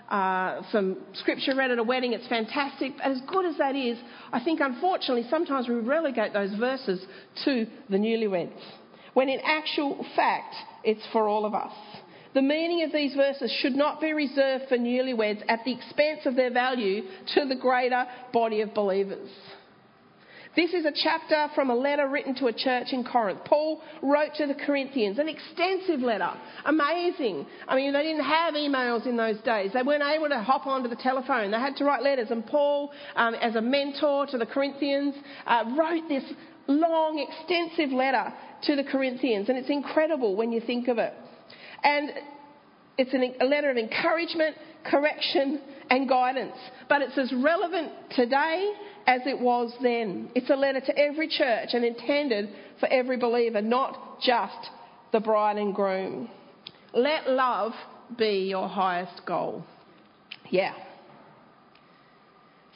uh, 0.08 0.62
some 0.73 0.96
scripture 1.14 1.54
read 1.56 1.70
at 1.70 1.78
a 1.78 1.82
wedding? 1.82 2.12
It's 2.12 2.26
fantastic. 2.28 2.92
But 2.96 3.06
as 3.06 3.20
good 3.28 3.44
as 3.46 3.56
that 3.58 3.76
is, 3.76 3.99
I 4.32 4.42
think 4.42 4.61
unfortunately 4.61 5.26
sometimes 5.30 5.68
we 5.68 5.75
relegate 5.76 6.32
those 6.32 6.54
verses 6.54 7.04
to 7.44 7.66
the 7.88 7.96
newlyweds, 7.96 8.61
when 9.14 9.28
in 9.28 9.40
actual 9.44 10.04
fact 10.16 10.54
it's 10.85 11.02
for 11.12 11.28
all 11.28 11.44
of 11.44 11.54
us. 11.54 11.73
The 12.37 12.43
meaning 12.43 12.83
of 12.83 12.93
these 12.93 13.14
verses 13.14 13.50
should 13.62 13.75
not 13.75 13.99
be 13.99 14.12
reserved 14.12 14.64
for 14.69 14.76
newlyweds 14.76 15.43
at 15.49 15.64
the 15.64 15.73
expense 15.73 16.26
of 16.26 16.37
their 16.37 16.52
value 16.52 17.05
to 17.35 17.47
the 17.47 17.55
greater 17.55 18.05
body 18.31 18.61
of 18.61 18.75
believers. 18.75 19.31
This 20.55 20.75
is 20.75 20.85
a 20.85 20.93
chapter 20.95 21.47
from 21.55 21.71
a 21.71 21.75
letter 21.75 22.07
written 22.07 22.35
to 22.35 22.49
a 22.49 22.52
church 22.52 22.88
in 22.93 23.05
Corinth. 23.05 23.40
Paul 23.47 23.81
wrote 24.02 24.35
to 24.35 24.47
the 24.47 24.55
Corinthians, 24.55 25.19
an 25.19 25.31
extensive 25.31 26.00
letter. 26.00 26.28
Amazing. 26.66 27.47
I 27.66 27.75
mean, 27.75 27.95
they 27.95 28.02
didn't 28.02 28.26
have 28.26 28.52
emails 28.52 29.07
in 29.07 29.16
those 29.16 29.40
days. 29.40 29.71
They 29.73 29.83
weren't 29.83 30.02
able 30.02 30.28
to 30.28 30.43
hop 30.43 30.66
onto 30.66 30.90
the 30.90 30.97
telephone. 30.97 31.50
They 31.50 31.59
had 31.59 31.76
to 31.76 31.87
write 31.87 32.02
letters. 32.02 32.31
And 32.31 32.47
Paul, 32.47 32.93
um, 33.14 33.35
as 33.37 33.55
a 33.55 33.62
mentor 33.62 34.26
to 34.26 34.37
the 34.37 34.45
Corinthians, 34.45 35.14
uh, 35.47 35.64
wrote 35.75 36.07
this 36.07 36.25
long, 36.66 37.19
extensive 37.19 37.93
letter 37.97 38.31
to 38.64 38.76
the 38.76 38.85
Corinthians. 38.85 39.49
And 39.49 39.57
it's 39.57 39.71
incredible 39.71 40.37
when 40.37 40.52
you 40.52 40.61
think 40.61 40.88
of 40.88 40.99
it. 40.99 41.14
And 41.87 42.11
it's 42.99 43.14
a 43.40 43.45
letter 43.45 43.71
of 43.71 43.76
encouragement, 43.76 44.57
correction, 44.85 45.61
and 45.88 46.09
guidance. 46.09 46.57
But 46.88 47.02
it's 47.02 47.16
as 47.16 47.33
relevant 47.33 47.93
today 48.16 48.73
as 49.07 49.21
it 49.25 49.38
was 49.38 49.73
then. 49.81 50.28
It's 50.35 50.50
a 50.50 50.57
letter 50.57 50.81
to 50.81 50.99
every 50.99 51.28
church 51.28 51.69
and 51.75 51.85
intended 51.85 52.49
for 52.81 52.88
every 52.88 53.19
believer, 53.19 53.62
not 53.62 54.21
just 54.21 54.71
the 55.12 55.21
bride 55.21 55.59
and 55.59 55.73
groom. 55.73 56.28
Let 56.93 57.31
love 57.31 57.73
be 58.19 58.49
your 58.50 58.69
highest 58.69 59.25
goal. 59.25 59.64
Yeah. 60.50 60.75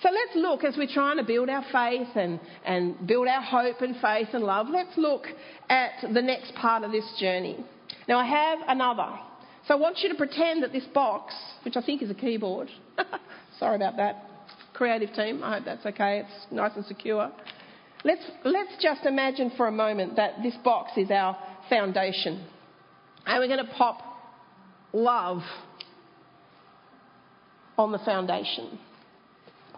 So 0.03 0.09
let's 0.11 0.37
look 0.37 0.63
as 0.63 0.77
we're 0.77 0.93
trying 0.93 1.17
to 1.17 1.25
build 1.25 1.51
our 1.51 1.65
faith 1.73 2.09
and, 2.15 2.39
and 2.65 3.07
build 3.09 3.27
our 3.27 3.43
hope 3.43 3.81
and 3.81 3.97
faith 4.01 4.29
and 4.35 4.45
love. 4.45 4.69
Let's 4.71 4.97
look 4.97 5.25
at 5.69 5.91
the 6.15 6.23
next 6.23 6.55
part 6.55 6.85
of 6.85 6.93
this 6.93 7.05
journey. 7.19 7.65
Now, 8.09 8.19
I 8.19 8.27
have 8.27 8.59
another. 8.69 9.19
So 9.67 9.75
I 9.75 9.77
want 9.77 9.99
you 9.99 10.09
to 10.09 10.15
pretend 10.15 10.63
that 10.63 10.73
this 10.73 10.87
box, 10.95 11.35
which 11.65 11.77
I 11.77 11.83
think 11.83 12.03
is 12.03 12.11
a 12.11 12.15
keyboard, 12.15 12.69
sorry 13.59 13.77
about 13.77 13.97
that, 13.97 14.25
creative 14.73 15.13
team, 15.15 15.43
I 15.45 15.57
hope 15.57 15.65
that's 15.65 15.85
okay, 15.87 16.21
it's 16.21 16.53
nice 16.53 16.73
and 16.75 16.85
secure. 16.87 17.31
Let's, 18.03 18.23
let's 18.45 18.73
just 18.81 19.05
imagine 19.05 19.53
for 19.57 19.67
a 19.67 19.73
moment 19.73 20.17
that 20.17 20.43
this 20.43 20.55
box 20.65 20.93
is 20.97 21.11
our 21.11 21.37
foundation. 21.69 22.47
And 23.27 23.39
we're 23.39 23.55
going 23.55 23.65
to 23.65 23.73
pop 23.75 24.01
love 24.93 25.43
on 27.77 27.93
the 27.93 27.99
foundation. 27.99 28.79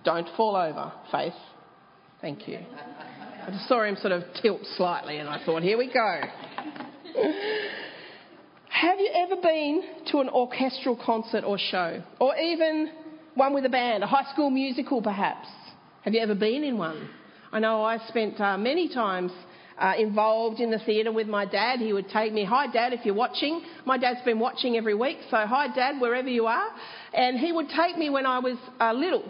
Don't 0.04 0.28
fall 0.36 0.56
over, 0.56 0.92
Faith. 1.10 1.34
Thank 2.20 2.46
you. 2.46 2.58
I 3.44 3.50
just 3.50 3.68
saw 3.68 3.82
him 3.82 3.96
sort 3.96 4.12
of 4.12 4.22
tilt 4.40 4.60
slightly 4.76 5.18
and 5.18 5.28
I 5.28 5.44
thought, 5.44 5.62
here 5.62 5.76
we 5.76 5.92
go. 5.92 6.20
Have 8.82 8.98
you 8.98 9.10
ever 9.14 9.40
been 9.40 9.84
to 10.10 10.18
an 10.18 10.28
orchestral 10.28 10.96
concert 10.96 11.44
or 11.44 11.56
show? 11.56 12.02
Or 12.18 12.36
even 12.36 12.90
one 13.34 13.54
with 13.54 13.64
a 13.64 13.68
band, 13.68 14.02
a 14.02 14.08
high 14.08 14.28
school 14.32 14.50
musical 14.50 15.00
perhaps? 15.00 15.46
Have 16.00 16.14
you 16.14 16.20
ever 16.20 16.34
been 16.34 16.64
in 16.64 16.78
one? 16.78 17.08
I 17.52 17.60
know 17.60 17.84
I 17.84 17.98
spent 18.08 18.40
uh, 18.40 18.58
many 18.58 18.92
times 18.92 19.30
uh, 19.78 19.92
involved 19.96 20.58
in 20.58 20.72
the 20.72 20.80
theatre 20.80 21.12
with 21.12 21.28
my 21.28 21.44
dad. 21.44 21.78
He 21.78 21.92
would 21.92 22.08
take 22.08 22.32
me, 22.32 22.44
Hi, 22.44 22.66
Dad, 22.66 22.92
if 22.92 23.06
you're 23.06 23.14
watching. 23.14 23.62
My 23.84 23.98
dad's 23.98 24.24
been 24.24 24.40
watching 24.40 24.76
every 24.76 24.96
week, 24.96 25.18
so 25.30 25.36
hi, 25.46 25.72
Dad, 25.72 26.00
wherever 26.00 26.28
you 26.28 26.46
are. 26.46 26.70
And 27.14 27.38
he 27.38 27.52
would 27.52 27.68
take 27.68 27.96
me 27.96 28.10
when 28.10 28.26
I 28.26 28.40
was 28.40 28.56
uh, 28.80 28.92
little 28.94 29.22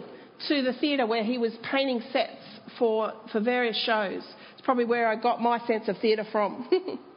to 0.47 0.63
the 0.63 0.73
theatre 0.81 1.05
where 1.05 1.23
he 1.23 1.37
was 1.37 1.55
painting 1.71 2.01
sets 2.11 2.41
for, 2.79 3.13
for 3.31 3.39
various 3.39 3.77
shows. 3.85 4.23
It's 4.53 4.65
probably 4.65 4.85
where 4.85 5.07
I 5.07 5.15
got 5.15 5.43
my 5.43 5.59
sense 5.67 5.87
of 5.89 5.99
theatre 5.99 6.25
from. 6.31 6.67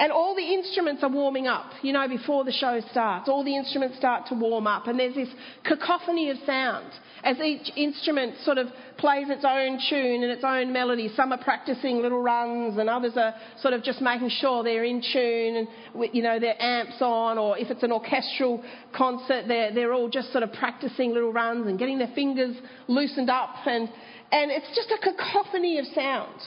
and 0.00 0.12
all 0.12 0.34
the 0.36 0.42
instruments 0.42 1.02
are 1.02 1.10
warming 1.10 1.46
up, 1.48 1.70
you 1.82 1.92
know, 1.92 2.06
before 2.06 2.44
the 2.44 2.52
show 2.52 2.80
starts. 2.90 3.28
All 3.28 3.44
the 3.44 3.56
instruments 3.56 3.96
start 3.96 4.26
to 4.28 4.34
warm 4.34 4.66
up, 4.66 4.86
and 4.86 4.98
there's 4.98 5.14
this 5.14 5.28
cacophony 5.64 6.30
of 6.30 6.36
sound 6.46 6.92
as 7.24 7.36
each 7.40 7.70
instrument 7.76 8.34
sort 8.44 8.58
of 8.58 8.68
plays 8.96 9.26
its 9.28 9.44
own 9.44 9.78
tune 9.90 10.22
and 10.22 10.30
its 10.30 10.44
own 10.44 10.72
melody. 10.72 11.10
Some 11.16 11.32
are 11.32 11.42
practicing 11.42 12.00
little 12.00 12.22
runs, 12.22 12.78
and 12.78 12.88
others 12.88 13.14
are 13.16 13.34
sort 13.60 13.74
of 13.74 13.82
just 13.82 14.00
making 14.00 14.30
sure 14.40 14.62
they're 14.62 14.84
in 14.84 15.02
tune 15.12 15.56
and, 15.56 16.14
you 16.14 16.22
know, 16.22 16.38
their 16.38 16.60
amps 16.62 16.98
on, 17.00 17.38
or 17.38 17.58
if 17.58 17.70
it's 17.70 17.82
an 17.82 17.92
orchestral 17.92 18.62
concert, 18.96 19.46
they're, 19.48 19.74
they're 19.74 19.92
all 19.92 20.08
just 20.08 20.30
sort 20.30 20.44
of 20.44 20.52
practicing 20.52 21.12
little 21.12 21.32
runs 21.32 21.66
and 21.66 21.78
getting 21.78 21.98
their 21.98 22.12
fingers 22.14 22.56
loosened 22.86 23.30
up. 23.30 23.54
And, 23.66 23.88
and 24.30 24.50
it's 24.50 24.68
just 24.76 24.92
a 24.92 24.98
cacophony 24.98 25.78
of 25.78 25.86
sound. 25.94 26.40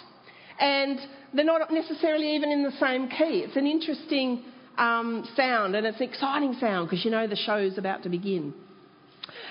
And 0.59 0.99
they're 1.33 1.45
not 1.45 1.71
necessarily 1.71 2.35
even 2.35 2.51
in 2.51 2.63
the 2.63 2.71
same 2.79 3.07
key. 3.07 3.45
It's 3.45 3.55
an 3.55 3.67
interesting 3.67 4.43
um, 4.77 5.27
sound, 5.35 5.75
and 5.75 5.85
it's 5.85 5.99
an 5.99 6.09
exciting 6.09 6.55
sound 6.59 6.89
because 6.89 7.05
you 7.05 7.11
know 7.11 7.27
the 7.27 7.35
show's 7.35 7.77
about 7.77 8.03
to 8.03 8.09
begin. 8.09 8.53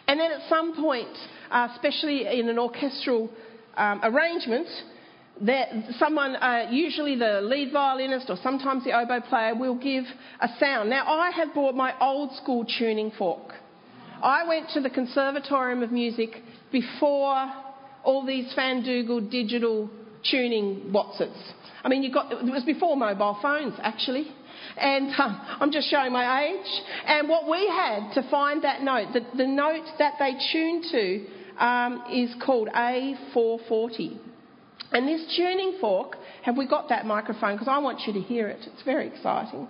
And 0.06 0.18
then 0.18 0.32
at 0.32 0.48
some 0.48 0.74
point, 0.76 1.16
uh, 1.50 1.68
especially 1.72 2.26
in 2.26 2.48
an 2.48 2.58
orchestral 2.58 3.30
um, 3.76 4.00
arrangement, 4.02 4.66
that 5.42 5.68
someone, 5.98 6.36
uh, 6.36 6.68
usually 6.70 7.16
the 7.16 7.40
lead 7.42 7.72
violinist 7.72 8.28
or 8.28 8.36
sometimes 8.42 8.84
the 8.84 8.92
oboe 8.92 9.20
player, 9.20 9.54
will 9.54 9.76
give 9.76 10.04
a 10.40 10.48
sound. 10.58 10.90
Now, 10.90 11.06
I 11.06 11.30
have 11.30 11.54
brought 11.54 11.74
my 11.74 11.94
old 12.00 12.34
school 12.36 12.66
tuning 12.78 13.10
fork. 13.16 13.54
I 14.22 14.46
went 14.46 14.68
to 14.74 14.80
the 14.80 14.90
Conservatorium 14.90 15.82
of 15.82 15.92
Music 15.92 16.42
before 16.70 17.52
all 18.04 18.26
these 18.26 18.52
Fandougal 18.54 19.30
digital 19.30 19.88
tuning 20.28 20.92
Watsits. 20.92 21.38
I 21.82 21.88
mean, 21.88 22.02
you 22.02 22.12
got, 22.12 22.32
it 22.32 22.44
was 22.44 22.64
before 22.64 22.96
mobile 22.96 23.38
phones, 23.40 23.74
actually. 23.80 24.26
And 24.76 25.10
um, 25.18 25.40
I'm 25.60 25.72
just 25.72 25.90
showing 25.90 26.12
my 26.12 26.44
age. 26.44 26.82
And 27.06 27.28
what 27.28 27.48
we 27.48 27.66
had 27.68 28.12
to 28.14 28.30
find 28.30 28.62
that 28.64 28.82
note, 28.82 29.08
the, 29.12 29.20
the 29.36 29.46
note 29.46 29.86
that 29.98 30.14
they 30.18 30.34
tuned 30.52 30.84
to 30.90 31.64
um, 31.64 32.04
is 32.12 32.34
called 32.44 32.68
A440. 32.74 34.18
And 34.92 35.06
this 35.06 35.34
tuning 35.36 35.78
fork, 35.80 36.16
have 36.42 36.56
we 36.56 36.66
got 36.66 36.88
that 36.88 37.06
microphone? 37.06 37.54
Because 37.54 37.68
I 37.68 37.78
want 37.78 38.00
you 38.06 38.12
to 38.14 38.20
hear 38.20 38.48
it. 38.48 38.60
It's 38.66 38.82
very 38.82 39.06
exciting. 39.06 39.68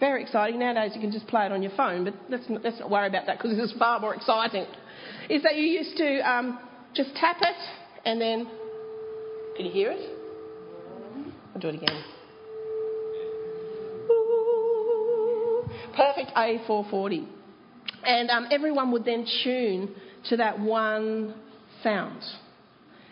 Very 0.00 0.22
exciting. 0.22 0.58
Nowadays 0.58 0.92
you 0.94 1.00
can 1.00 1.12
just 1.12 1.28
play 1.28 1.46
it 1.46 1.52
on 1.52 1.62
your 1.62 1.70
phone, 1.76 2.04
but 2.04 2.14
let's, 2.28 2.44
let's 2.48 2.80
not 2.80 2.90
worry 2.90 3.06
about 3.06 3.26
that 3.26 3.38
because 3.38 3.56
this 3.56 3.70
is 3.70 3.78
far 3.78 4.00
more 4.00 4.14
exciting. 4.14 4.66
Is 5.30 5.44
that 5.44 5.54
you 5.54 5.62
used 5.62 5.96
to 5.98 6.28
um, 6.28 6.58
just 6.94 7.14
tap 7.16 7.36
it 7.40 7.56
and 8.04 8.20
then. 8.20 8.48
Can 9.56 9.66
you 9.66 9.72
hear 9.72 9.92
it? 9.92 10.18
I'll 11.54 11.60
do 11.60 11.68
it 11.68 11.74
again. 11.74 12.02
perfect 15.94 16.32
A440. 16.36 17.26
And 18.04 18.30
um, 18.30 18.48
everyone 18.50 18.90
would 18.92 19.04
then 19.04 19.26
tune 19.44 19.94
to 20.28 20.36
that 20.38 20.58
one 20.58 21.34
sound. 21.82 22.22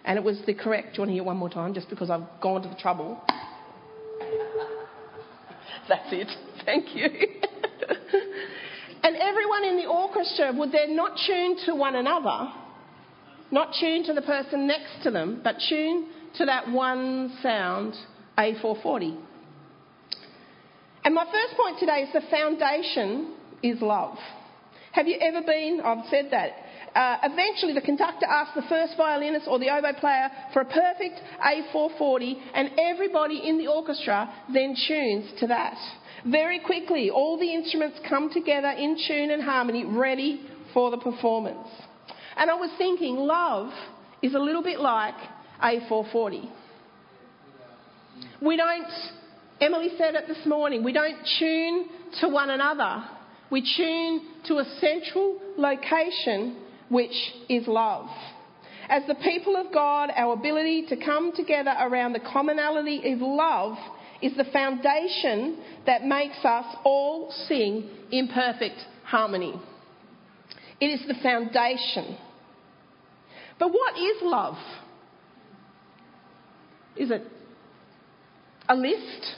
And 0.05 0.19
it 0.19 0.25
was 0.25 0.41
the 0.47 0.55
correct. 0.55 0.95
Do 0.95 0.95
you 0.95 1.01
want 1.01 1.11
to 1.11 1.15
hear 1.15 1.25
one 1.25 1.37
more 1.37 1.51
time? 1.51 1.75
Just 1.75 1.91
because 1.91 2.11
I've 2.11 2.27
gone 2.41 2.63
to 2.63 2.69
the 2.69 2.75
trouble. 2.77 3.23
That's 5.89 6.13
it. 6.13 6.29
Thank 6.65 6.95
you. 6.95 7.05
and 9.03 9.17
everyone 9.17 9.65
in 9.65 9.77
the 9.77 9.87
orchestra 9.87 10.53
would 10.55 10.73
then 10.73 10.97
not 10.97 11.19
tune 11.27 11.57
to 11.67 11.75
one 11.75 11.97
another, 11.97 12.53
not 13.51 13.75
tune 13.79 14.05
to 14.05 14.15
the 14.15 14.23
person 14.23 14.67
next 14.67 15.03
to 15.05 15.11
them, 15.11 15.41
but 15.45 15.57
tune 15.69 16.07
to 16.37 16.47
that 16.47 16.71
one 16.71 17.37
sound, 17.43 17.95
A440. 18.39 19.19
And 21.05 21.15
my 21.15 21.25
first 21.25 21.57
point 21.57 21.79
today 21.79 22.03
is 22.03 22.13
the 22.13 22.23
foundation 22.31 23.35
is 23.63 23.81
love. 23.81 24.17
Have 24.93 25.07
you 25.07 25.19
ever 25.21 25.43
been? 25.43 25.81
I've 25.85 26.07
said 26.11 26.29
that. 26.33 26.51
Uh, 26.95 27.19
eventually, 27.23 27.73
the 27.73 27.81
conductor 27.81 28.27
asks 28.27 28.55
the 28.57 28.69
first 28.69 28.95
violinist 28.97 29.47
or 29.49 29.59
the 29.61 29.71
oboe 29.71 29.99
player 29.99 30.29
for 30.53 30.63
a 30.63 30.65
perfect 30.65 31.21
A440, 31.45 32.35
and 32.55 32.71
everybody 32.79 33.41
in 33.49 33.59
the 33.59 33.69
orchestra 33.69 34.29
then 34.53 34.75
tunes 34.89 35.31
to 35.39 35.47
that. 35.47 35.77
Very 36.27 36.59
quickly, 36.59 37.11
all 37.11 37.39
the 37.39 37.55
instruments 37.55 37.99
come 38.09 38.31
together 38.31 38.71
in 38.71 38.97
tune 39.07 39.31
and 39.31 39.43
harmony, 39.43 39.85
ready 39.85 40.47
for 40.75 40.91
the 40.91 40.99
performance. 40.99 41.69
And 42.37 42.51
I 42.51 42.55
was 42.55 42.71
thinking, 42.77 43.17
love 43.17 43.73
is 44.23 44.35
a 44.35 44.39
little 44.39 44.63
bit 44.63 44.81
like 44.81 45.15
A440. 45.63 46.51
We 48.43 48.57
don't 48.57 48.87
Emily 49.61 49.91
said 49.99 50.15
it 50.15 50.27
this 50.27 50.47
morning. 50.47 50.83
We 50.83 50.93
don't 50.93 51.19
tune 51.39 51.87
to 52.21 52.29
one 52.29 52.49
another. 52.49 53.05
We 53.51 53.61
tune 53.77 54.23
to 54.47 54.55
a 54.59 54.65
central 54.81 55.39
location, 55.59 56.57
which 56.89 57.13
is 57.51 57.67
love. 57.67 58.09
As 58.89 59.03
the 59.07 59.17
people 59.17 59.57
of 59.57 59.73
God, 59.73 60.11
our 60.17 60.33
ability 60.33 60.87
to 60.89 60.97
come 60.97 61.33
together 61.37 61.75
around 61.79 62.15
the 62.15 62.21
commonality 62.21 63.13
of 63.13 63.21
love 63.21 63.77
is 64.23 64.35
the 64.37 64.45
foundation 64.53 65.59
that 65.87 66.05
makes 66.05 66.43
us 66.43 66.77
all 66.85 67.31
sing 67.47 67.89
in 68.11 68.29
perfect 68.29 68.77
harmony. 69.05 69.55
It 70.81 70.87
is 70.87 71.07
the 71.07 71.15
foundation. 71.23 72.17
But 73.59 73.69
what 73.73 73.99
is 73.99 74.17
love? 74.23 74.57
Is 76.97 77.11
it 77.11 77.23
a 78.69 78.75
list? 78.75 79.37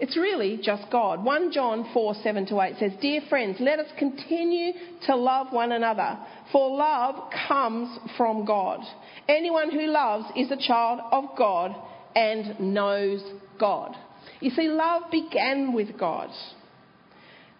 It's 0.00 0.16
really 0.16 0.60
just 0.62 0.90
God. 0.92 1.24
1 1.24 1.52
John 1.52 1.90
4 1.92 2.14
7 2.22 2.46
to 2.46 2.60
8 2.60 2.74
says, 2.78 2.92
Dear 3.00 3.22
friends, 3.28 3.56
let 3.60 3.80
us 3.80 3.90
continue 3.98 4.72
to 5.06 5.16
love 5.16 5.48
one 5.50 5.72
another, 5.72 6.18
for 6.52 6.76
love 6.76 7.32
comes 7.48 7.98
from 8.16 8.44
God. 8.44 8.80
Anyone 9.28 9.72
who 9.72 9.86
loves 9.86 10.26
is 10.36 10.50
a 10.50 10.56
child 10.56 11.00
of 11.10 11.36
God 11.36 11.74
and 12.14 12.60
knows 12.60 13.22
God. 13.58 13.96
You 14.40 14.50
see, 14.50 14.68
love 14.68 15.10
began 15.10 15.72
with 15.72 15.98
God. 15.98 16.30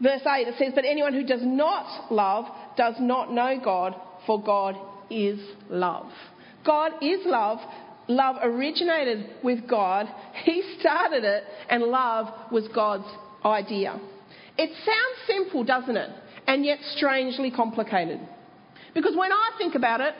Verse 0.01 0.23
8 0.23 0.47
it 0.47 0.55
says, 0.59 0.73
But 0.75 0.85
anyone 0.85 1.13
who 1.13 1.25
does 1.25 1.43
not 1.43 2.13
love 2.13 2.45
does 2.77 2.95
not 3.01 3.33
know 3.33 3.61
God, 3.63 3.97
for 4.27 4.41
God 4.41 4.77
is 5.11 5.41
love. 5.69 6.11
God 6.65 6.93
is 7.03 7.21
love, 7.25 7.59
love 8.09 8.37
originated 8.43 9.31
with 9.43 9.69
God. 9.69 10.07
He 10.45 10.63
started 10.81 11.25
it, 11.25 11.45
and 11.69 11.83
love 11.85 12.29
was 12.51 12.67
God's 12.75 13.09
idea. 13.45 13.99
It 14.57 14.71
sounds 14.85 15.27
simple, 15.27 15.63
doesn't 15.65 15.97
it? 15.97 16.11
And 16.47 16.65
yet 16.65 16.79
strangely 16.97 17.51
complicated. 17.51 18.21
Because 18.95 19.15
when 19.17 19.31
I 19.31 19.51
think 19.59 19.75
about 19.75 20.01
it, 20.01 20.15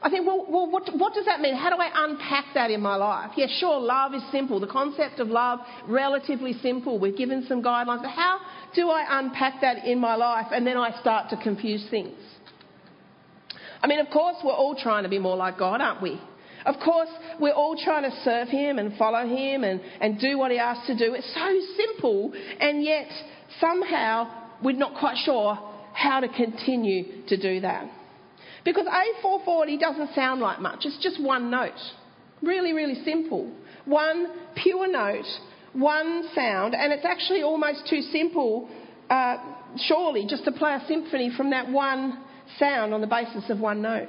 I 0.00 0.10
think, 0.10 0.26
well, 0.26 0.46
well 0.48 0.70
what, 0.70 0.88
what, 0.96 1.14
does 1.14 1.26
that 1.26 1.40
mean? 1.40 1.54
How 1.54 1.70
do 1.70 1.76
I 1.76 1.90
unpack 1.94 2.46
that 2.54 2.70
in 2.70 2.80
my 2.80 2.96
life? 2.96 3.32
Yeah, 3.36 3.46
sure, 3.48 3.78
love 3.78 4.14
is 4.14 4.22
simple. 4.32 4.58
The 4.58 4.66
concept 4.66 5.20
of 5.20 5.28
love, 5.28 5.60
relatively 5.86 6.54
simple. 6.54 6.98
We're 6.98 7.12
given 7.12 7.44
some 7.48 7.62
guidelines. 7.62 8.02
But 8.02 8.10
how 8.10 8.40
do 8.74 8.90
I 8.90 9.20
unpack 9.20 9.60
that 9.60 9.84
in 9.84 10.00
my 10.00 10.16
life? 10.16 10.46
And 10.50 10.66
then 10.66 10.76
I 10.76 10.98
start 11.00 11.30
to 11.30 11.36
confuse 11.36 11.86
things. 11.90 12.18
I 13.80 13.86
mean, 13.86 14.00
of 14.00 14.10
course, 14.10 14.36
we're 14.44 14.52
all 14.52 14.74
trying 14.74 15.04
to 15.04 15.08
be 15.08 15.18
more 15.18 15.36
like 15.36 15.58
God, 15.58 15.80
aren't 15.80 16.02
we? 16.02 16.20
Of 16.64 16.76
course, 16.84 17.08
we're 17.40 17.52
all 17.52 17.76
trying 17.76 18.08
to 18.08 18.16
serve 18.22 18.48
Him 18.48 18.78
and 18.78 18.96
follow 18.96 19.26
Him 19.26 19.64
and, 19.64 19.80
and 20.00 20.18
do 20.18 20.38
what 20.38 20.50
He 20.50 20.58
asks 20.58 20.86
to 20.86 20.96
do. 20.96 21.14
It's 21.14 21.32
so 21.34 21.60
simple, 21.76 22.32
and 22.60 22.82
yet 22.82 23.08
somehow 23.60 24.30
we're 24.62 24.76
not 24.76 24.98
quite 24.98 25.16
sure 25.24 25.58
how 25.94 26.20
to 26.20 26.28
continue 26.28 27.26
to 27.28 27.36
do 27.36 27.60
that. 27.60 27.90
Because 28.64 28.86
A440 28.86 29.78
doesn't 29.80 30.14
sound 30.14 30.40
like 30.40 30.60
much, 30.60 30.80
it's 30.84 31.02
just 31.02 31.22
one 31.22 31.50
note. 31.50 31.72
Really, 32.42 32.72
really 32.72 33.02
simple. 33.04 33.50
One 33.84 34.28
pure 34.54 34.90
note, 34.90 35.26
one 35.72 36.28
sound, 36.34 36.74
and 36.74 36.92
it's 36.92 37.04
actually 37.04 37.42
almost 37.42 37.88
too 37.88 38.02
simple, 38.02 38.68
uh, 39.10 39.36
surely, 39.88 40.26
just 40.28 40.44
to 40.44 40.52
play 40.52 40.74
a 40.74 40.84
symphony 40.86 41.32
from 41.36 41.50
that 41.50 41.68
one 41.68 42.22
sound 42.58 42.94
on 42.94 43.00
the 43.00 43.06
basis 43.06 43.48
of 43.48 43.58
one 43.58 43.82
note. 43.82 44.08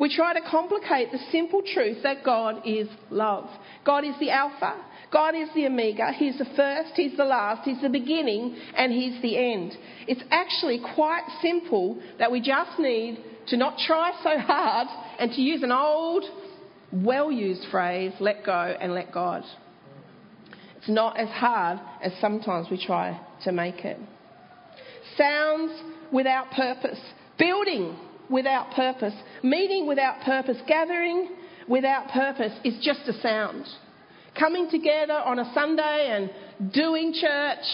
We 0.00 0.08
try 0.08 0.32
to 0.32 0.40
complicate 0.50 1.12
the 1.12 1.18
simple 1.30 1.62
truth 1.74 1.98
that 2.04 2.24
God 2.24 2.62
is 2.64 2.88
love. 3.10 3.50
God 3.84 4.02
is 4.02 4.14
the 4.18 4.30
Alpha, 4.30 4.82
God 5.12 5.34
is 5.34 5.50
the 5.54 5.66
Omega. 5.66 6.10
He's 6.12 6.38
the 6.38 6.48
first, 6.56 6.92
He's 6.94 7.16
the 7.18 7.24
last, 7.24 7.68
He's 7.68 7.82
the 7.82 7.90
beginning, 7.90 8.56
and 8.74 8.90
He's 8.90 9.20
the 9.20 9.36
end. 9.36 9.76
It's 10.08 10.22
actually 10.30 10.80
quite 10.94 11.24
simple 11.42 12.00
that 12.18 12.32
we 12.32 12.40
just 12.40 12.78
need 12.78 13.22
to 13.48 13.58
not 13.58 13.76
try 13.86 14.12
so 14.22 14.38
hard 14.38 14.88
and 15.18 15.30
to 15.32 15.42
use 15.42 15.62
an 15.62 15.72
old, 15.72 16.24
well 16.90 17.30
used 17.30 17.66
phrase, 17.70 18.12
let 18.20 18.44
go 18.44 18.74
and 18.80 18.94
let 18.94 19.12
God. 19.12 19.44
It's 20.78 20.88
not 20.88 21.18
as 21.18 21.28
hard 21.28 21.78
as 22.02 22.12
sometimes 22.22 22.68
we 22.70 22.82
try 22.82 23.20
to 23.44 23.52
make 23.52 23.84
it. 23.84 23.98
Sounds 25.18 25.72
without 26.10 26.50
purpose, 26.52 27.00
building 27.38 27.98
without 28.30 28.70
purpose, 28.72 29.14
meeting 29.42 29.86
without 29.86 30.20
purpose, 30.22 30.56
gathering 30.66 31.30
without 31.68 32.08
purpose 32.08 32.52
is 32.64 32.74
just 32.82 33.00
a 33.08 33.12
sound. 33.20 33.66
Coming 34.38 34.70
together 34.70 35.14
on 35.14 35.38
a 35.38 35.52
Sunday 35.52 36.30
and 36.60 36.72
doing 36.72 37.12
church, 37.12 37.64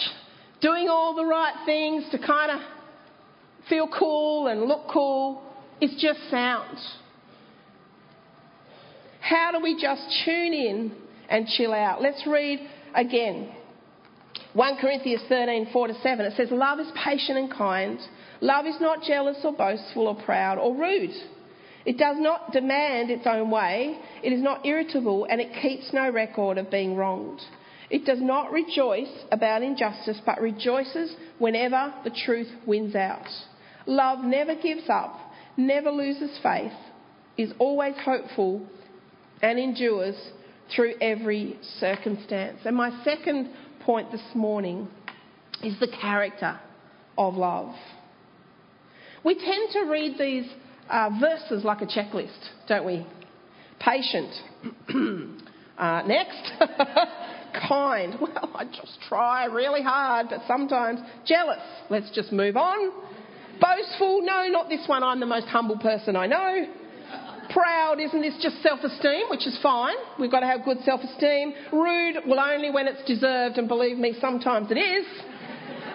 doing 0.61 0.87
all 0.89 1.15
the 1.15 1.25
right 1.25 1.53
things 1.65 2.05
to 2.11 2.17
kind 2.17 2.51
of 2.51 2.59
feel 3.69 3.87
cool 3.87 4.47
and 4.47 4.63
look 4.63 4.87
cool 4.91 5.43
is 5.79 5.91
just 5.99 6.19
sound. 6.31 6.77
How 9.19 9.51
do 9.51 9.59
we 9.61 9.79
just 9.79 10.01
tune 10.25 10.53
in 10.53 10.91
and 11.29 11.47
chill 11.47 11.73
out? 11.73 12.01
Let's 12.01 12.23
read 12.25 12.59
again. 12.95 13.51
1 14.53 14.77
Corinthians 14.77 15.21
13, 15.27 15.69
4 15.71 15.87
to 15.87 15.93
7. 16.01 16.25
It 16.25 16.33
says, 16.37 16.47
Love 16.49 16.79
is 16.79 16.87
patient 17.03 17.37
and 17.37 17.51
kind. 17.51 17.99
Love 18.41 18.65
is 18.65 18.79
not 18.79 19.03
jealous 19.03 19.37
or 19.43 19.53
boastful 19.53 20.07
or 20.07 20.15
proud 20.23 20.57
or 20.57 20.75
rude. 20.75 21.13
It 21.85 21.97
does 21.97 22.17
not 22.19 22.51
demand 22.51 23.09
its 23.09 23.25
own 23.25 23.49
way. 23.49 23.97
It 24.21 24.33
is 24.33 24.41
not 24.41 24.65
irritable 24.65 25.25
and 25.29 25.39
it 25.39 25.61
keeps 25.61 25.93
no 25.93 26.11
record 26.11 26.57
of 26.57 26.69
being 26.69 26.95
wronged. 26.95 27.39
It 27.89 28.05
does 28.05 28.21
not 28.21 28.51
rejoice 28.51 29.11
about 29.31 29.63
injustice 29.63 30.19
but 30.25 30.41
rejoices 30.41 31.15
whenever 31.39 31.93
the 32.03 32.09
truth 32.25 32.49
wins 32.65 32.95
out. 32.95 33.27
Love 33.85 34.25
never 34.25 34.55
gives 34.55 34.89
up, 34.89 35.17
never 35.55 35.89
loses 35.89 36.37
faith, 36.43 36.73
is 37.37 37.53
always 37.57 37.95
hopeful, 38.03 38.67
and 39.41 39.57
endures 39.57 40.15
through 40.75 40.95
every 40.99 41.57
circumstance. 41.79 42.59
And 42.65 42.75
my 42.75 43.01
second 43.05 43.49
point 43.85 44.11
this 44.11 44.21
morning 44.35 44.89
is 45.63 45.79
the 45.79 45.87
character 45.87 46.59
of 47.17 47.35
love. 47.35 47.73
We 49.23 49.35
tend 49.35 49.71
to 49.73 49.91
read 49.91 50.15
these 50.17 50.49
uh, 50.89 51.09
verses 51.19 51.63
like 51.63 51.81
a 51.81 51.85
checklist, 51.85 52.37
don't 52.67 52.85
we? 52.85 53.05
Patient. 53.79 54.33
uh, 55.77 56.01
next. 56.05 56.51
kind. 57.67 58.15
Well, 58.21 58.51
I 58.55 58.65
just 58.65 58.99
try 59.07 59.45
really 59.45 59.81
hard, 59.81 60.27
but 60.29 60.41
sometimes 60.47 60.99
jealous. 61.25 61.61
Let's 61.89 62.09
just 62.11 62.31
move 62.31 62.57
on. 62.57 62.91
Boastful. 63.59 64.21
No, 64.23 64.47
not 64.47 64.69
this 64.69 64.87
one. 64.87 65.03
I'm 65.03 65.19
the 65.19 65.25
most 65.25 65.47
humble 65.47 65.77
person 65.77 66.15
I 66.15 66.27
know. 66.27 66.67
Proud, 67.49 67.99
isn't 67.99 68.21
this 68.21 68.37
just 68.41 68.61
self 68.61 68.81
esteem, 68.83 69.23
which 69.29 69.47
is 69.47 69.57
fine? 69.63 69.95
We've 70.19 70.29
got 70.29 70.41
to 70.41 70.45
have 70.47 70.65
good 70.65 70.77
self 70.83 71.01
esteem. 71.01 71.53
Rude, 71.71 72.17
well, 72.27 72.39
only 72.39 72.69
when 72.69 72.87
it's 72.87 73.03
deserved, 73.07 73.57
and 73.57 73.67
believe 73.67 73.97
me, 73.97 74.15
sometimes 74.19 74.69
it 74.69 74.77
is. 74.77 75.05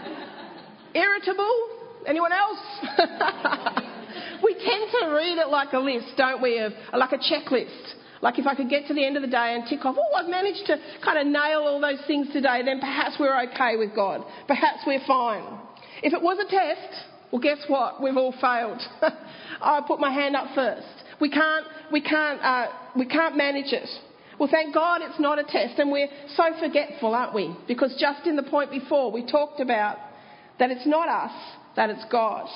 Irritable, 0.95 1.69
anyone 2.07 2.33
else? 2.33 2.59
we 4.43 4.55
tend 4.55 4.91
to 5.01 5.15
read 5.15 5.39
it 5.39 5.49
like 5.49 5.73
a 5.73 5.79
list, 5.79 6.09
don't 6.17 6.43
we, 6.43 6.59
of 6.59 6.73
like 6.93 7.13
a 7.13 7.19
checklist. 7.19 7.95
Like 8.21 8.39
if 8.39 8.47
I 8.47 8.55
could 8.55 8.71
get 8.71 8.87
to 8.87 8.95
the 8.95 9.05
end 9.05 9.17
of 9.17 9.23
the 9.23 9.29
day 9.29 9.55
and 9.55 9.67
tick 9.69 9.85
off, 9.85 9.97
oh, 9.99 10.15
I've 10.15 10.31
managed 10.31 10.67
to 10.67 10.77
kind 11.05 11.19
of 11.19 11.27
nail 11.27 11.65
all 11.67 11.81
those 11.81 12.01
things 12.07 12.29
today, 12.33 12.63
then 12.65 12.79
perhaps 12.79 13.17
we're 13.19 13.37
okay 13.51 13.77
with 13.77 13.95
God. 13.95 14.25
Perhaps 14.47 14.81
we're 14.87 15.05
fine. 15.07 15.45
If 16.03 16.13
it 16.13 16.23
was 16.23 16.39
a 16.39 16.49
test, 16.49 17.07
well, 17.33 17.41
guess 17.41 17.59
what? 17.67 18.01
We've 18.01 18.17
all 18.17 18.35
failed. 18.41 18.81
I 19.61 19.81
put 19.87 19.99
my 19.99 20.13
hand 20.13 20.37
up 20.37 20.55
first. 20.55 20.87
We 21.21 21.31
can't, 21.31 21.67
we 21.91 22.01
can't, 22.01 22.41
uh, 22.43 22.67
we 22.97 23.07
can't 23.07 23.37
manage 23.37 23.73
it. 23.73 23.89
Well, 24.39 24.49
thank 24.51 24.75
God 24.75 25.03
it's 25.03 25.21
not 25.21 25.39
a 25.39 25.45
test, 25.45 25.79
and 25.79 25.91
we're 25.91 26.09
so 26.37 26.45
forgetful, 26.61 27.15
aren't 27.15 27.35
we? 27.35 27.55
Because 27.69 27.95
just 27.99 28.27
in 28.27 28.37
the 28.37 28.43
point 28.43 28.71
before, 28.71 29.13
we 29.13 29.25
talked 29.25 29.61
about 29.61 29.99
that 30.59 30.71
it's 30.71 30.87
not 30.87 31.09
us, 31.09 31.33
that 31.77 31.91
it's 31.91 32.05
God. 32.11 32.49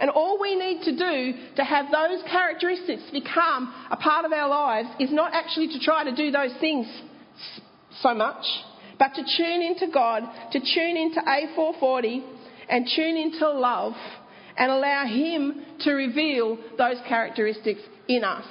And 0.00 0.10
all 0.10 0.38
we 0.40 0.54
need 0.54 0.82
to 0.84 0.92
do 0.92 1.38
to 1.56 1.64
have 1.64 1.86
those 1.90 2.22
characteristics 2.30 3.02
become 3.12 3.74
a 3.90 3.96
part 3.96 4.24
of 4.24 4.32
our 4.32 4.48
lives 4.48 4.88
is 5.00 5.10
not 5.12 5.32
actually 5.34 5.68
to 5.68 5.80
try 5.80 6.04
to 6.04 6.14
do 6.14 6.30
those 6.30 6.52
things 6.60 6.86
so 8.00 8.14
much, 8.14 8.44
but 8.98 9.08
to 9.14 9.22
tune 9.36 9.62
into 9.62 9.88
God, 9.92 10.22
to 10.52 10.60
tune 10.60 10.96
into 10.96 11.20
A440 11.20 12.22
and 12.68 12.88
tune 12.94 13.16
into 13.16 13.50
love 13.50 13.94
and 14.56 14.70
allow 14.70 15.04
Him 15.06 15.64
to 15.80 15.92
reveal 15.92 16.58
those 16.76 16.96
characteristics 17.08 17.80
in 18.08 18.22
us. 18.22 18.44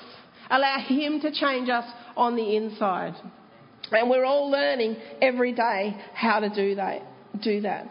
Allow 0.49 0.79
Him 0.87 1.21
to 1.21 1.31
change 1.31 1.69
us 1.69 1.85
on 2.15 2.35
the 2.35 2.55
inside. 2.55 3.13
And 3.91 4.09
we're 4.09 4.25
all 4.25 4.49
learning 4.51 4.97
every 5.21 5.53
day 5.53 5.95
how 6.13 6.39
to 6.39 6.49
do 6.49 6.75
that. 6.75 7.01
Do 7.41 7.61
that. 7.61 7.87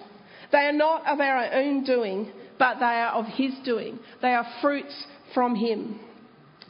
They 0.53 0.59
are 0.59 0.73
not 0.73 1.07
of 1.07 1.21
our 1.21 1.53
own 1.53 1.85
doing, 1.85 2.31
but 2.59 2.79
they 2.79 2.85
are 2.85 3.13
of 3.13 3.27
His 3.27 3.53
doing. 3.65 3.99
They 4.23 4.33
are 4.33 4.47
fruits 4.61 4.95
from 5.35 5.55
Him. 5.55 6.01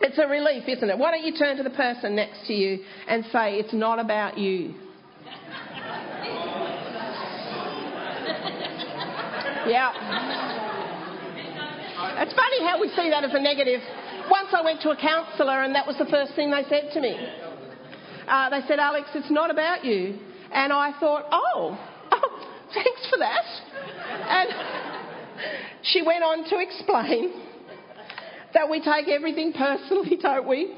It's 0.00 0.18
a 0.18 0.26
relief, 0.26 0.64
isn't 0.68 0.90
it? 0.90 0.98
Why 0.98 1.10
don't 1.12 1.24
you 1.24 1.36
turn 1.36 1.56
to 1.56 1.62
the 1.62 1.70
person 1.70 2.16
next 2.16 2.46
to 2.46 2.52
you 2.52 2.84
and 3.08 3.24
say, 3.32 3.54
It's 3.54 3.72
not 3.72 3.98
about 3.98 4.36
you. 4.38 4.74
yeah. 9.66 9.92
It's 12.18 12.34
funny 12.34 12.62
how 12.64 12.80
we 12.80 12.88
see 12.90 13.10
that 13.10 13.24
as 13.24 13.32
a 13.32 13.40
negative. 13.40 13.80
Once 14.30 14.48
I 14.52 14.62
went 14.62 14.82
to 14.82 14.90
a 14.90 14.96
counsellor, 14.96 15.62
and 15.62 15.74
that 15.74 15.86
was 15.86 15.96
the 15.98 16.06
first 16.06 16.34
thing 16.34 16.50
they 16.50 16.64
said 16.68 16.90
to 16.92 17.00
me. 17.00 17.16
Uh, 18.28 18.50
they 18.50 18.60
said, 18.66 18.78
Alix, 18.78 19.08
it's 19.14 19.30
not 19.30 19.50
about 19.50 19.84
you. 19.84 20.18
And 20.52 20.72
I 20.72 20.98
thought, 20.98 21.26
oh, 21.30 21.78
oh 21.78 21.95
thanks 22.76 23.08
for 23.08 23.18
that. 23.18 23.46
And 24.28 24.48
she 25.82 26.02
went 26.02 26.22
on 26.22 26.44
to 26.50 26.58
explain 26.58 27.42
that 28.54 28.68
we 28.68 28.80
take 28.80 29.08
everything 29.08 29.52
personally, 29.52 30.16
don't 30.20 30.46
we? 30.46 30.76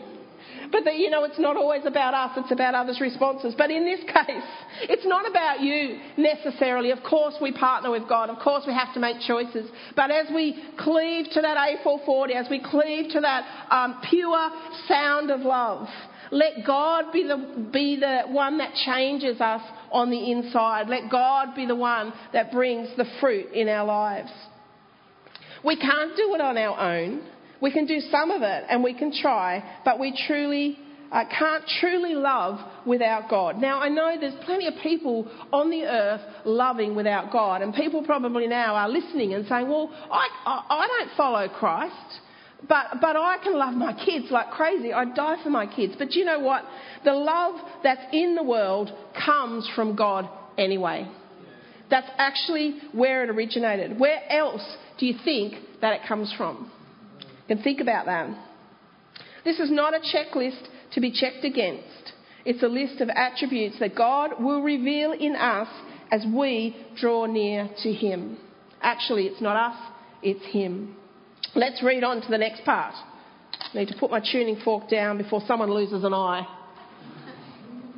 But 0.70 0.84
that, 0.84 0.96
you 0.96 1.08
know, 1.08 1.24
it's 1.24 1.38
not 1.38 1.56
always 1.56 1.86
about 1.86 2.12
us, 2.12 2.36
it's 2.36 2.52
about 2.52 2.74
others' 2.74 3.00
responses. 3.00 3.54
But 3.56 3.70
in 3.70 3.84
this 3.84 4.00
case, 4.00 4.50
it's 4.82 5.06
not 5.06 5.28
about 5.28 5.60
you 5.60 5.98
necessarily. 6.16 6.90
Of 6.90 7.02
course, 7.02 7.34
we 7.40 7.52
partner 7.52 7.90
with 7.90 8.08
God. 8.08 8.28
Of 8.28 8.38
course, 8.38 8.64
we 8.66 8.74
have 8.74 8.92
to 8.94 9.00
make 9.00 9.16
choices. 9.26 9.70
But 9.96 10.10
as 10.10 10.26
we 10.34 10.62
cleave 10.78 11.26
to 11.32 11.40
that 11.40 11.56
A440, 11.56 12.34
as 12.34 12.46
we 12.50 12.60
cleave 12.62 13.12
to 13.12 13.20
that 13.20 13.44
um, 13.70 14.00
pure 14.10 14.50
sound 14.86 15.30
of 15.30 15.40
love, 15.40 15.88
let 16.30 16.66
God 16.66 17.12
be 17.12 17.22
the, 17.22 17.70
be 17.72 17.96
the 17.96 18.22
one 18.28 18.58
that 18.58 18.74
changes 18.84 19.40
us 19.40 19.62
on 19.92 20.10
the 20.10 20.30
inside. 20.30 20.88
Let 20.88 21.10
God 21.10 21.54
be 21.54 21.66
the 21.66 21.74
one 21.74 22.12
that 22.32 22.52
brings 22.52 22.88
the 22.96 23.04
fruit 23.20 23.52
in 23.52 23.68
our 23.68 23.84
lives. 23.84 24.30
We 25.64 25.76
can't 25.76 26.16
do 26.16 26.34
it 26.34 26.40
on 26.40 26.56
our 26.56 26.78
own. 26.78 27.22
We 27.60 27.72
can 27.72 27.86
do 27.86 28.00
some 28.10 28.30
of 28.30 28.42
it 28.42 28.64
and 28.70 28.84
we 28.84 28.94
can 28.94 29.12
try, 29.12 29.80
but 29.84 29.98
we 29.98 30.16
truly 30.26 30.78
uh, 31.10 31.24
can't 31.36 31.64
truly 31.80 32.14
love 32.14 32.58
without 32.86 33.30
God. 33.30 33.56
Now, 33.56 33.80
I 33.80 33.88
know 33.88 34.16
there's 34.20 34.34
plenty 34.44 34.66
of 34.66 34.74
people 34.82 35.30
on 35.52 35.70
the 35.70 35.84
earth 35.84 36.20
loving 36.44 36.94
without 36.94 37.32
God, 37.32 37.62
and 37.62 37.74
people 37.74 38.04
probably 38.04 38.46
now 38.46 38.74
are 38.74 38.88
listening 38.88 39.34
and 39.34 39.46
saying, 39.46 39.68
Well, 39.68 39.90
I, 40.12 40.28
I, 40.44 40.64
I 40.68 40.86
don't 40.86 41.16
follow 41.16 41.48
Christ. 41.48 42.20
But, 42.66 43.00
but 43.00 43.16
I 43.16 43.36
can 43.42 43.56
love 43.56 43.74
my 43.74 43.92
kids 44.04 44.26
like 44.30 44.50
crazy. 44.50 44.92
I'd 44.92 45.14
die 45.14 45.36
for 45.42 45.50
my 45.50 45.66
kids. 45.66 45.94
But 45.96 46.14
you 46.14 46.24
know 46.24 46.40
what? 46.40 46.64
The 47.04 47.12
love 47.12 47.54
that's 47.84 48.02
in 48.12 48.34
the 48.34 48.42
world 48.42 48.90
comes 49.24 49.70
from 49.76 49.94
God 49.94 50.28
anyway. 50.56 51.08
That's 51.90 52.08
actually 52.18 52.78
where 52.92 53.22
it 53.22 53.30
originated. 53.30 53.98
Where 53.98 54.20
else 54.30 54.62
do 54.98 55.06
you 55.06 55.14
think 55.24 55.54
that 55.80 55.92
it 55.94 56.00
comes 56.06 56.34
from? 56.36 56.70
You 57.20 57.56
can 57.56 57.62
think 57.62 57.80
about 57.80 58.06
that. 58.06 58.28
This 59.44 59.60
is 59.60 59.70
not 59.70 59.94
a 59.94 60.00
checklist 60.00 60.66
to 60.92 61.00
be 61.00 61.12
checked 61.12 61.44
against. 61.44 62.12
It's 62.44 62.62
a 62.62 62.66
list 62.66 63.00
of 63.00 63.08
attributes 63.08 63.78
that 63.78 63.94
God 63.94 64.42
will 64.42 64.62
reveal 64.62 65.12
in 65.12 65.36
us 65.36 65.68
as 66.10 66.24
we 66.34 66.76
draw 66.98 67.26
near 67.26 67.68
to 67.82 67.92
Him. 67.92 68.38
Actually, 68.80 69.26
it's 69.26 69.40
not 69.40 69.56
us, 69.56 69.92
it's 70.22 70.44
Him. 70.52 70.96
Let's 71.54 71.82
read 71.82 72.04
on 72.04 72.20
to 72.20 72.28
the 72.28 72.38
next 72.38 72.64
part. 72.64 72.94
I 72.94 73.78
need 73.78 73.88
to 73.88 73.96
put 73.98 74.10
my 74.10 74.20
tuning 74.20 74.60
fork 74.64 74.88
down 74.88 75.18
before 75.18 75.42
someone 75.46 75.72
loses 75.72 76.04
an 76.04 76.12
eye. 76.12 76.46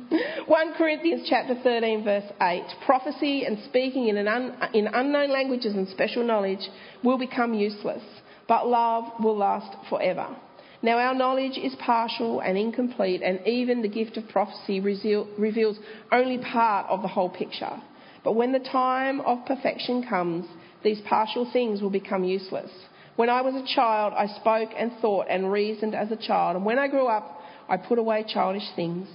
1 0.47 0.73
Corinthians 0.77 1.27
chapter 1.29 1.55
13 1.61 2.03
verse 2.03 2.31
8. 2.41 2.63
Prophecy 2.85 3.45
and 3.45 3.57
speaking 3.65 4.07
in, 4.07 4.27
un, 4.27 4.57
in 4.73 4.87
unknown 4.87 5.31
languages 5.31 5.73
and 5.75 5.87
special 5.89 6.23
knowledge 6.23 6.69
will 7.03 7.17
become 7.17 7.53
useless, 7.53 8.01
but 8.47 8.67
love 8.67 9.05
will 9.19 9.37
last 9.37 9.75
forever. 9.89 10.35
Now 10.81 10.97
our 10.97 11.13
knowledge 11.13 11.57
is 11.57 11.75
partial 11.75 12.39
and 12.39 12.57
incomplete, 12.57 13.21
and 13.21 13.45
even 13.45 13.81
the 13.81 13.87
gift 13.87 14.17
of 14.17 14.27
prophecy 14.29 14.79
reveals 14.79 15.77
only 16.11 16.39
part 16.39 16.87
of 16.89 17.01
the 17.01 17.07
whole 17.07 17.29
picture. 17.29 17.81
But 18.23 18.35
when 18.35 18.51
the 18.51 18.59
time 18.59 19.21
of 19.21 19.45
perfection 19.45 20.05
comes, 20.07 20.45
these 20.83 21.01
partial 21.07 21.49
things 21.51 21.81
will 21.81 21.91
become 21.91 22.23
useless. 22.23 22.71
When 23.15 23.29
I 23.29 23.41
was 23.41 23.55
a 23.55 23.75
child, 23.75 24.13
I 24.15 24.27
spoke 24.27 24.69
and 24.77 24.91
thought 25.01 25.27
and 25.29 25.51
reasoned 25.51 25.95
as 25.95 26.11
a 26.11 26.15
child, 26.15 26.55
and 26.55 26.65
when 26.65 26.79
I 26.79 26.87
grew 26.87 27.07
up, 27.07 27.41
I 27.67 27.77
put 27.77 27.99
away 27.99 28.25
childish 28.27 28.69
things. 28.75 29.07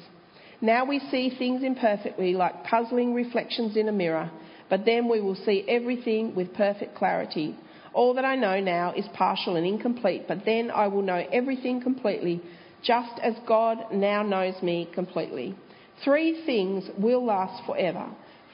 Now 0.61 0.85
we 0.85 1.01
see 1.11 1.31
things 1.31 1.63
imperfectly, 1.63 2.35
like 2.35 2.65
puzzling 2.65 3.15
reflections 3.15 3.77
in 3.77 3.89
a 3.89 3.93
mirror, 3.93 4.31
but 4.69 4.85
then 4.85 5.09
we 5.09 5.21
will 5.21 5.35
see 5.35 5.65
everything 5.69 6.35
with 6.35 6.55
perfect 6.55 6.95
clarity. 6.95 7.57
All 7.93 8.15
that 8.15 8.25
I 8.25 8.37
know 8.37 8.61
now 8.61 8.93
is 8.95 9.07
partial 9.15 9.57
and 9.57 9.67
incomplete, 9.67 10.25
but 10.29 10.45
then 10.45 10.71
I 10.71 10.89
will 10.89 11.03
know 11.03 11.27
everything 11.33 11.81
completely, 11.81 12.43
just 12.83 13.19
as 13.23 13.35
God 13.47 13.93
now 13.93 14.23
knows 14.23 14.63
me 14.63 14.89
completely. 14.95 15.57
Three 16.05 16.45
things 16.45 16.85
will 16.99 17.25
last 17.25 17.65
forever 17.65 18.07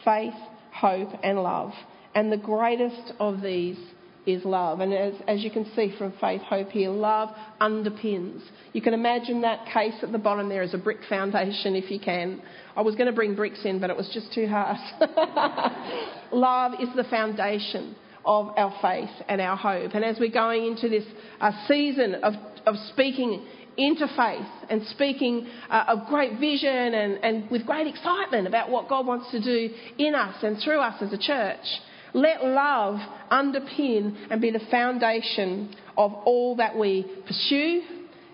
faith, 0.04 0.34
hope, 0.72 1.10
and 1.22 1.42
love. 1.42 1.72
And 2.14 2.30
the 2.30 2.36
greatest 2.36 3.12
of 3.20 3.40
these 3.40 3.78
is 4.26 4.44
love. 4.44 4.80
And 4.80 4.92
as, 4.92 5.14
as 5.26 5.42
you 5.42 5.50
can 5.50 5.64
see 5.74 5.94
from 5.98 6.12
Faith 6.20 6.42
Hope 6.42 6.70
here, 6.70 6.90
love 6.90 7.30
underpins. 7.60 8.40
You 8.72 8.80
can 8.80 8.94
imagine 8.94 9.40
that 9.42 9.66
case 9.72 9.94
at 10.02 10.12
the 10.12 10.18
bottom 10.18 10.48
there 10.48 10.62
as 10.62 10.74
a 10.74 10.78
brick 10.78 10.98
foundation 11.08 11.74
if 11.74 11.90
you 11.90 11.98
can. 11.98 12.40
I 12.76 12.82
was 12.82 12.94
going 12.94 13.08
to 13.08 13.12
bring 13.12 13.34
bricks 13.34 13.64
in, 13.64 13.80
but 13.80 13.90
it 13.90 13.96
was 13.96 14.10
just 14.12 14.32
too 14.32 14.46
hard. 14.46 14.76
love 16.32 16.72
is 16.80 16.88
the 16.94 17.04
foundation 17.04 17.96
of 18.24 18.52
our 18.56 18.74
faith 18.80 19.10
and 19.28 19.40
our 19.40 19.56
hope. 19.56 19.94
And 19.94 20.04
as 20.04 20.18
we're 20.20 20.30
going 20.30 20.66
into 20.66 20.88
this 20.88 21.04
uh, 21.40 21.50
season 21.66 22.14
of, 22.22 22.34
of 22.66 22.76
speaking 22.92 23.46
into 23.76 24.06
faith 24.16 24.70
and 24.70 24.86
speaking 24.88 25.48
uh, 25.70 25.84
of 25.88 26.06
great 26.08 26.38
vision 26.38 26.68
and, 26.68 27.24
and 27.24 27.50
with 27.50 27.66
great 27.66 27.86
excitement 27.86 28.46
about 28.46 28.70
what 28.70 28.88
God 28.88 29.06
wants 29.06 29.30
to 29.30 29.42
do 29.42 29.74
in 29.98 30.14
us 30.14 30.36
and 30.42 30.58
through 30.62 30.80
us 30.80 31.02
as 31.02 31.12
a 31.12 31.18
church, 31.18 31.64
let 32.14 32.44
love 32.44 32.96
underpin 33.30 34.26
and 34.30 34.40
be 34.40 34.50
the 34.50 34.60
foundation 34.70 35.74
of 35.96 36.12
all 36.12 36.56
that 36.56 36.76
we 36.76 37.06
pursue 37.26 37.82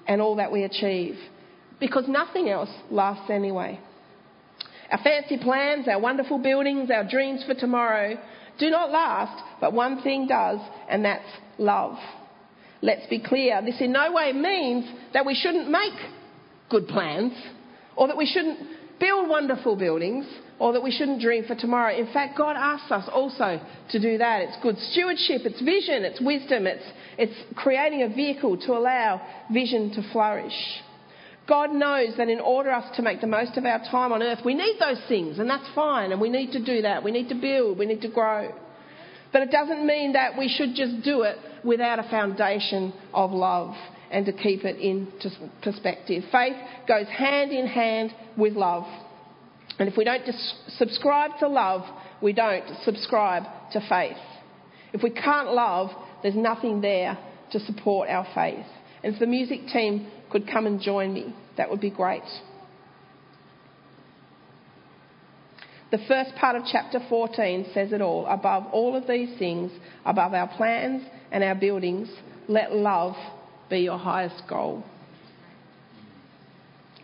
and 0.06 0.20
all 0.20 0.36
that 0.36 0.50
we 0.50 0.64
achieve. 0.64 1.16
Because 1.78 2.04
nothing 2.08 2.48
else 2.48 2.70
lasts 2.90 3.30
anyway. 3.30 3.78
Our 4.90 4.98
fancy 5.02 5.38
plans, 5.38 5.86
our 5.86 6.00
wonderful 6.00 6.38
buildings, 6.38 6.90
our 6.90 7.08
dreams 7.08 7.44
for 7.46 7.54
tomorrow 7.54 8.18
do 8.58 8.70
not 8.70 8.90
last, 8.90 9.42
but 9.60 9.72
one 9.72 10.02
thing 10.02 10.26
does, 10.26 10.58
and 10.88 11.04
that's 11.04 11.28
love. 11.58 11.96
Let's 12.80 13.06
be 13.08 13.20
clear, 13.20 13.60
this 13.64 13.80
in 13.80 13.92
no 13.92 14.12
way 14.12 14.32
means 14.32 14.86
that 15.12 15.26
we 15.26 15.34
shouldn't 15.34 15.70
make 15.70 15.92
good 16.68 16.88
plans 16.88 17.32
or 17.96 18.08
that 18.08 18.16
we 18.16 18.26
shouldn't 18.26 18.58
build 19.00 19.28
wonderful 19.28 19.76
buildings 19.76 20.26
or 20.58 20.72
that 20.72 20.82
we 20.82 20.90
shouldn't 20.90 21.20
dream 21.20 21.44
for 21.44 21.54
tomorrow. 21.54 21.96
In 21.96 22.12
fact, 22.12 22.36
God 22.36 22.56
asks 22.56 22.90
us 22.90 23.08
also 23.12 23.60
to 23.90 24.00
do 24.00 24.18
that. 24.18 24.42
It's 24.42 24.56
good 24.62 24.76
stewardship, 24.78 25.42
it's 25.44 25.60
vision, 25.60 26.04
it's 26.04 26.20
wisdom, 26.20 26.66
it's, 26.66 26.84
it's 27.16 27.34
creating 27.54 28.02
a 28.02 28.08
vehicle 28.08 28.56
to 28.58 28.72
allow 28.72 29.20
vision 29.52 29.92
to 29.94 30.12
flourish. 30.12 30.52
God 31.46 31.72
knows 31.72 32.14
that 32.18 32.28
in 32.28 32.40
order 32.40 32.70
us 32.70 32.94
to 32.96 33.02
make 33.02 33.20
the 33.20 33.26
most 33.26 33.56
of 33.56 33.64
our 33.64 33.78
time 33.90 34.12
on 34.12 34.22
earth, 34.22 34.40
we 34.44 34.54
need 34.54 34.76
those 34.78 35.00
things, 35.08 35.38
and 35.38 35.48
that's 35.48 35.68
fine, 35.74 36.12
and 36.12 36.20
we 36.20 36.28
need 36.28 36.52
to 36.52 36.62
do 36.62 36.82
that. 36.82 37.02
We 37.02 37.10
need 37.10 37.28
to 37.30 37.34
build, 37.34 37.78
we 37.78 37.86
need 37.86 38.02
to 38.02 38.10
grow. 38.10 38.52
But 39.32 39.42
it 39.42 39.50
doesn't 39.50 39.86
mean 39.86 40.12
that 40.12 40.36
we 40.36 40.48
should 40.48 40.74
just 40.74 41.02
do 41.04 41.22
it 41.22 41.36
without 41.64 41.98
a 41.98 42.02
foundation 42.04 42.92
of 43.14 43.30
love 43.30 43.74
and 44.10 44.26
to 44.26 44.32
keep 44.32 44.64
it 44.64 44.78
in 44.78 45.08
perspective. 45.62 46.24
Faith 46.32 46.56
goes 46.86 47.06
hand 47.06 47.52
in 47.52 47.66
hand 47.66 48.12
with 48.36 48.54
love. 48.54 48.84
And 49.78 49.88
if 49.88 49.96
we 49.96 50.04
don't 50.04 50.24
subscribe 50.76 51.32
to 51.40 51.48
love, 51.48 51.82
we 52.22 52.32
don't 52.32 52.64
subscribe 52.84 53.44
to 53.72 53.80
faith. 53.88 54.16
If 54.92 55.02
we 55.02 55.10
can't 55.10 55.52
love, 55.52 55.90
there's 56.22 56.34
nothing 56.34 56.80
there 56.80 57.18
to 57.52 57.60
support 57.60 58.08
our 58.08 58.26
faith. 58.34 58.66
And 59.02 59.14
if 59.14 59.20
the 59.20 59.26
music 59.26 59.68
team 59.72 60.10
could 60.30 60.48
come 60.50 60.66
and 60.66 60.80
join 60.80 61.12
me, 61.12 61.34
that 61.56 61.70
would 61.70 61.80
be 61.80 61.90
great. 61.90 62.22
The 65.90 65.98
first 66.06 66.34
part 66.34 66.56
of 66.56 66.64
chapter 66.70 67.00
14 67.08 67.70
says 67.72 67.92
it 67.92 68.02
all. 68.02 68.26
Above 68.26 68.66
all 68.72 68.94
of 68.94 69.06
these 69.06 69.38
things, 69.38 69.72
above 70.04 70.34
our 70.34 70.48
plans 70.48 71.02
and 71.30 71.42
our 71.42 71.54
buildings, 71.54 72.10
let 72.46 72.74
love 72.74 73.14
be 73.68 73.80
your 73.80 73.98
highest 73.98 74.42
goal. 74.48 74.84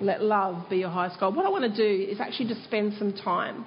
Let 0.00 0.22
love 0.22 0.68
be 0.68 0.79
your 0.79 0.90
highest 0.90 1.20
goal. 1.20 1.33
What 1.33 1.46
I 1.46 1.50
want 1.50 1.72
to 1.72 1.77
do 1.77 2.11
is 2.11 2.20
actually 2.20 2.48
just 2.48 2.64
spend 2.64 2.94
some 2.98 3.12
time 3.12 3.64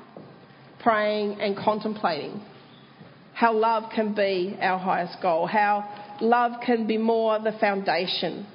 praying 0.81 1.39
and 1.41 1.55
contemplating 1.55 2.41
how 3.33 3.53
love 3.53 3.83
can 3.93 4.15
be 4.15 4.57
our 4.62 4.79
highest 4.79 5.21
goal, 5.21 5.45
how 5.45 5.88
love 6.21 6.53
can 6.65 6.88
be 6.88 6.97
more 6.97 7.39
the 7.39 7.51
foundation 7.60 8.47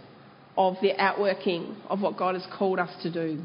of 0.57 0.74
the 0.83 0.92
outworking 1.00 1.76
of 1.88 2.00
what 2.00 2.16
God 2.16 2.35
has 2.35 2.44
called 2.59 2.78
us 2.78 2.90
to 3.02 3.11
do. 3.12 3.42